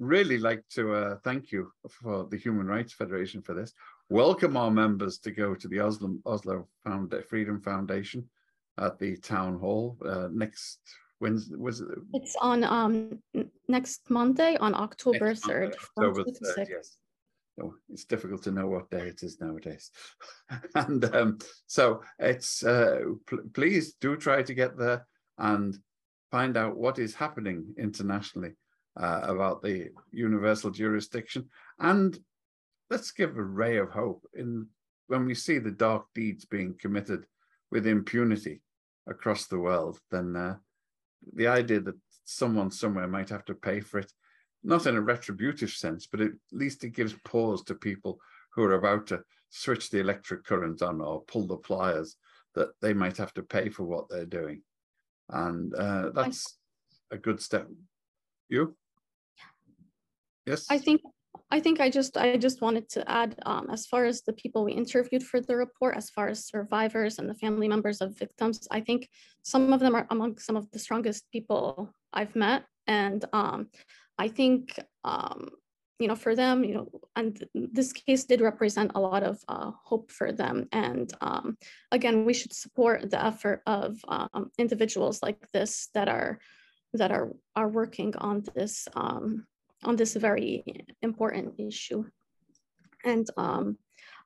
really 0.00 0.38
like 0.38 0.64
to 0.70 0.94
uh, 0.94 1.16
thank 1.22 1.52
you 1.52 1.70
for 1.90 2.26
the 2.30 2.36
Human 2.36 2.66
Rights 2.66 2.94
Federation 2.94 3.42
for 3.42 3.54
this. 3.54 3.72
Welcome 4.08 4.56
our 4.56 4.70
members 4.70 5.18
to 5.18 5.30
go 5.30 5.54
to 5.54 5.68
the 5.68 5.78
Oslo, 5.78 6.16
Oslo 6.24 6.66
Found 6.84 7.14
Freedom 7.28 7.60
Foundation 7.60 8.28
at 8.78 8.98
the 8.98 9.16
town 9.18 9.58
hall 9.58 9.98
uh, 10.04 10.28
next 10.32 10.80
Wednesday. 11.20 11.56
Was 11.56 11.82
it? 11.82 11.88
It's 12.14 12.34
on 12.40 12.64
um, 12.64 13.22
next 13.68 14.08
Monday 14.08 14.56
on 14.56 14.74
October 14.74 15.34
3rd. 15.34 15.74
October 15.74 16.24
3rd, 16.24 16.68
yes. 16.70 16.96
Oh, 17.62 17.74
it's 17.90 18.06
difficult 18.06 18.42
to 18.44 18.52
know 18.52 18.68
what 18.68 18.90
day 18.90 19.08
it 19.08 19.22
is 19.22 19.38
nowadays. 19.38 19.90
and 20.74 21.04
um, 21.14 21.38
so 21.66 22.02
it's 22.18 22.64
uh, 22.64 23.00
pl 23.26 23.40
please 23.52 23.94
do 24.00 24.16
try 24.16 24.42
to 24.42 24.54
get 24.54 24.78
there 24.78 25.06
and 25.36 25.76
find 26.30 26.56
out 26.56 26.78
what 26.78 26.98
is 26.98 27.14
happening 27.14 27.74
internationally 27.76 28.52
uh, 28.96 29.20
about 29.24 29.62
the 29.62 29.90
universal 30.12 30.70
jurisdiction. 30.70 31.48
And 31.78 32.18
let's 32.90 33.10
give 33.12 33.36
a 33.36 33.42
ray 33.42 33.78
of 33.78 33.90
hope 33.90 34.26
in 34.34 34.66
when 35.06 35.26
we 35.26 35.34
see 35.34 35.58
the 35.58 35.72
dark 35.72 36.06
deeds 36.14 36.44
being 36.44 36.74
committed 36.78 37.26
with 37.72 37.86
impunity 37.86 38.62
across 39.08 39.46
the 39.48 39.58
world, 39.58 39.98
then 40.10 40.36
uh, 40.36 40.54
the 41.34 41.48
idea 41.48 41.80
that 41.80 41.98
someone 42.24 42.70
somewhere 42.70 43.08
might 43.08 43.28
have 43.28 43.44
to 43.46 43.54
pay 43.54 43.80
for 43.80 43.98
it, 43.98 44.12
not 44.62 44.86
in 44.86 44.96
a 44.96 45.00
retributive 45.00 45.70
sense, 45.70 46.06
but 46.06 46.20
at 46.20 46.30
least 46.52 46.84
it 46.84 46.90
gives 46.90 47.14
pause 47.24 47.64
to 47.64 47.74
people 47.74 48.20
who 48.54 48.62
are 48.62 48.74
about 48.74 49.08
to 49.08 49.20
switch 49.48 49.90
the 49.90 49.98
electric 49.98 50.44
current 50.44 50.80
on 50.80 51.00
or 51.00 51.22
pull 51.22 51.46
the 51.46 51.56
pliers, 51.56 52.16
that 52.54 52.68
they 52.80 52.92
might 52.92 53.16
have 53.16 53.34
to 53.34 53.42
pay 53.42 53.68
for 53.68 53.84
what 53.84 54.08
they're 54.08 54.26
doing. 54.26 54.62
And 55.28 55.74
uh, 55.74 56.10
that's 56.10 56.56
a 57.10 57.18
good 57.18 57.40
step. 57.40 57.68
You? 58.48 58.76
Yes. 60.50 60.66
I 60.70 60.78
think 60.78 61.00
I 61.52 61.60
think 61.60 61.80
I 61.80 61.90
just 61.90 62.16
I 62.16 62.36
just 62.36 62.60
wanted 62.60 62.88
to 62.90 63.10
add 63.10 63.36
um, 63.46 63.68
as 63.70 63.86
far 63.86 64.04
as 64.04 64.22
the 64.22 64.32
people 64.32 64.64
we 64.64 64.72
interviewed 64.72 65.22
for 65.22 65.40
the 65.40 65.56
report, 65.56 65.96
as 65.96 66.10
far 66.10 66.28
as 66.28 66.46
survivors 66.46 67.18
and 67.18 67.28
the 67.28 67.34
family 67.34 67.68
members 67.68 68.00
of 68.00 68.18
victims, 68.18 68.66
I 68.70 68.80
think 68.80 69.08
some 69.42 69.72
of 69.72 69.80
them 69.80 69.94
are 69.94 70.06
among 70.10 70.38
some 70.38 70.56
of 70.56 70.70
the 70.70 70.78
strongest 70.78 71.30
people 71.32 71.92
I've 72.12 72.36
met, 72.36 72.64
and 72.86 73.24
um, 73.32 73.68
I 74.18 74.28
think 74.28 74.78
um, 75.04 75.50
you 75.98 76.08
know 76.08 76.16
for 76.16 76.34
them, 76.36 76.64
you 76.64 76.74
know, 76.74 76.88
and 77.16 77.44
this 77.54 77.92
case 77.92 78.24
did 78.24 78.40
represent 78.40 78.92
a 78.94 79.00
lot 79.00 79.22
of 79.22 79.38
uh, 79.48 79.70
hope 79.84 80.10
for 80.10 80.32
them. 80.32 80.68
And 80.72 81.12
um, 81.20 81.56
again, 81.92 82.24
we 82.24 82.34
should 82.34 82.52
support 82.52 83.10
the 83.10 83.24
effort 83.24 83.62
of 83.66 83.98
um, 84.08 84.50
individuals 84.58 85.22
like 85.22 85.50
this 85.52 85.88
that 85.94 86.08
are 86.08 86.38
that 86.94 87.10
are 87.10 87.30
are 87.54 87.68
working 87.68 88.14
on 88.16 88.44
this 88.54 88.88
um, 88.94 89.46
on 89.84 89.96
this 89.96 90.14
very 90.14 90.64
important 91.02 91.54
issue. 91.58 92.04
And 93.04 93.26
um, 93.36 93.78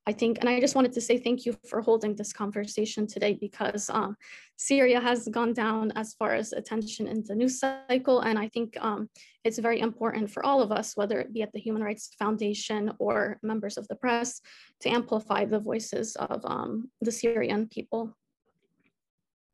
I 0.06 0.12
think, 0.12 0.38
and 0.40 0.48
I 0.48 0.60
just 0.60 0.74
wanted 0.74 0.92
to 0.92 1.00
say 1.00 1.16
thank 1.16 1.46
you 1.46 1.56
for 1.66 1.80
holding 1.80 2.14
this 2.14 2.32
conversation 2.32 3.06
today 3.06 3.38
because 3.40 3.88
um, 3.88 4.16
Syria 4.56 5.00
has 5.00 5.26
gone 5.28 5.54
down 5.54 5.92
as 5.96 6.12
far 6.14 6.34
as 6.34 6.52
attention 6.52 7.06
in 7.06 7.24
the 7.26 7.34
news 7.34 7.58
cycle. 7.58 8.20
And 8.20 8.38
I 8.38 8.48
think 8.48 8.76
um, 8.80 9.08
it's 9.44 9.58
very 9.58 9.80
important 9.80 10.30
for 10.30 10.44
all 10.44 10.60
of 10.60 10.72
us, 10.72 10.94
whether 10.94 11.20
it 11.20 11.32
be 11.32 11.40
at 11.40 11.52
the 11.52 11.60
Human 11.60 11.82
Rights 11.82 12.10
Foundation 12.18 12.92
or 12.98 13.38
members 13.42 13.78
of 13.78 13.88
the 13.88 13.94
press, 13.94 14.42
to 14.80 14.90
amplify 14.90 15.46
the 15.46 15.60
voices 15.60 16.16
of 16.16 16.44
um, 16.44 16.90
the 17.00 17.12
Syrian 17.12 17.66
people. 17.68 18.14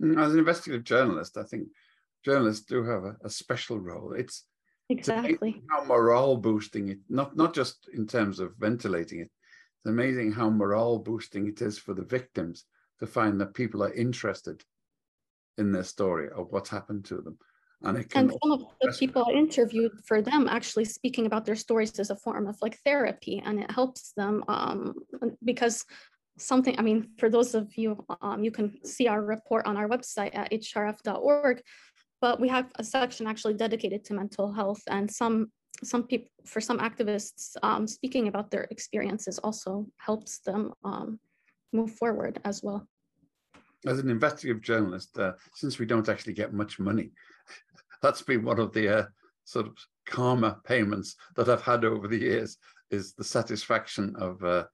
Mm, 0.03 0.21
as 0.21 0.33
an 0.33 0.41
investigative 0.41 0.83
journalist, 0.83 1.37
I 1.37 1.45
think 1.45 1.69
journalists 2.25 2.67
do 2.67 2.83
have 2.83 3.05
a, 3.05 3.17
a 3.23 3.31
special 3.31 3.79
role. 3.79 4.15
It's 4.15 4.47
Exactly. 4.91 5.63
How 5.71 5.85
morale 5.85 6.37
boosting 6.37 6.89
it, 6.89 6.99
not, 7.09 7.37
not 7.37 7.55
just 7.55 7.89
in 7.95 8.07
terms 8.07 8.41
of 8.41 8.57
ventilating 8.59 9.21
it, 9.21 9.31
it's 9.79 9.87
amazing 9.87 10.33
how 10.33 10.51
morale 10.51 10.99
boosting 10.99 11.47
it 11.47 11.63
is 11.63 11.79
for 11.79 11.95
the 11.95 12.03
victims 12.03 12.65
to 12.99 13.07
find 13.07 13.41
that 13.41 13.55
people 13.55 13.83
are 13.83 13.93
interested 13.95 14.63
in 15.59 15.73
their 15.73 15.85
story 15.85 16.29
of 16.35 16.49
what's 16.51 16.71
happened 16.71 17.05
to 17.07 17.23
them. 17.23 17.39
And, 17.83 17.97
it 17.97 18.11
can 18.11 18.29
and 18.29 18.39
some 18.43 18.53
of 18.53 18.61
the 18.83 18.93
people 18.99 19.25
I 19.27 19.33
interviewed 19.33 19.93
for 20.05 20.21
them 20.21 20.49
actually 20.51 20.85
speaking 20.85 21.25
about 21.25 21.47
their 21.47 21.57
stories 21.57 21.99
as 21.99 22.11
a 22.11 22.17
form 22.17 22.47
of 22.47 22.59
like 22.61 22.79
therapy, 22.85 23.43
and 23.43 23.59
it 23.59 23.71
helps 23.71 24.13
them 24.13 24.45
um, 24.49 24.97
because 25.43 25.87
something, 26.37 26.79
I 26.79 26.83
mean, 26.83 27.11
for 27.19 27.31
those 27.31 27.55
of 27.55 27.77
you, 27.77 28.05
um, 28.21 28.45
you 28.45 28.51
can 28.51 28.85
see 28.85 29.09
our 29.09 29.23
report 29.23 29.67
on 29.67 29.79
our 29.79 29.89
website 29.89 30.35
at 30.35 30.51
hrf.org, 30.51 31.63
but 32.21 32.41
we 32.41 32.49
have 32.49 32.71
a 32.77 32.85
section 32.85 33.27
actually 33.27 33.55
dedicated 33.55 34.05
to 34.05 34.15
mental 34.15 34.53
health 34.53 34.83
and 34.89 35.11
some 35.11 35.51
some 35.83 36.03
people 36.07 36.29
for 36.45 36.61
some 36.61 36.79
activists 36.79 37.57
um, 37.63 37.87
speaking 37.87 38.29
about 38.29 38.51
their 38.51 38.67
experiences 38.71 39.39
also 39.39 39.87
helps 39.99 40.41
them 40.41 40.73
um, 40.85 41.19
move 41.73 41.93
forward 41.93 42.39
as 42.45 42.63
well 42.63 42.87
as 43.87 43.99
an 43.99 44.11
investigative 44.11 44.63
journalist 44.63 45.19
uh, 45.19 45.33
since 45.55 45.79
we 45.79 45.87
don't 45.87 46.09
actually 46.09 46.35
get 46.35 46.53
much 46.53 46.79
money 46.79 47.11
that's 48.03 48.23
been 48.23 48.45
one 48.45 48.59
of 48.59 48.73
the 48.73 48.99
uh, 48.99 49.05
sort 49.45 49.67
of 49.67 49.77
karma 50.07 50.59
payments 50.65 51.17
that 51.37 51.49
i've 51.49 51.63
had 51.63 51.85
over 51.85 52.09
the 52.09 52.19
years 52.19 52.59
is 52.91 53.15
the 53.15 53.25
satisfaction 53.25 54.15
of 54.19 54.43
uh, 54.45 54.65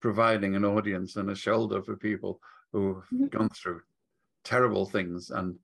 providing 0.00 0.54
an 0.54 0.64
audience 0.64 1.16
and 1.16 1.30
a 1.30 1.34
shoulder 1.34 1.82
for 1.82 1.96
people 1.96 2.40
who've 2.72 3.04
mm 3.12 3.18
-hmm. 3.18 3.30
gone 3.30 3.48
through 3.48 3.80
terrible 4.44 4.86
things 4.86 5.30
and 5.30 5.58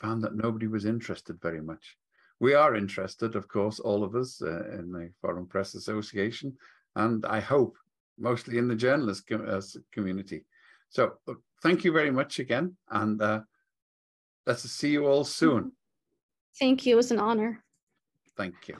found 0.00 0.22
that 0.22 0.36
nobody 0.36 0.66
was 0.66 0.84
interested 0.84 1.40
very 1.40 1.60
much. 1.60 1.96
We 2.38 2.54
are 2.54 2.76
interested, 2.76 3.34
of 3.34 3.48
course, 3.48 3.78
all 3.80 4.04
of 4.04 4.14
us 4.14 4.42
uh, 4.42 4.68
in 4.78 4.92
the 4.92 5.10
Foreign 5.20 5.46
Press 5.46 5.74
Association, 5.74 6.56
and 6.94 7.24
I 7.24 7.40
hope 7.40 7.76
mostly 8.18 8.58
in 8.58 8.68
the 8.68 8.76
journalist 8.76 9.26
com 9.26 9.44
uh, 9.48 9.60
community. 9.92 10.44
So 10.90 11.14
thank 11.62 11.84
you 11.84 11.92
very 11.92 12.10
much 12.10 12.38
again, 12.38 12.76
and 12.90 13.20
uh, 13.22 13.40
let's 14.46 14.70
see 14.70 14.90
you 14.90 15.06
all 15.06 15.24
soon. 15.24 15.72
Thank 16.58 16.86
you. 16.86 16.94
It 16.94 16.96
was 16.96 17.10
an 17.10 17.18
honor. 17.18 17.62
Thank 18.36 18.68
you. 18.68 18.76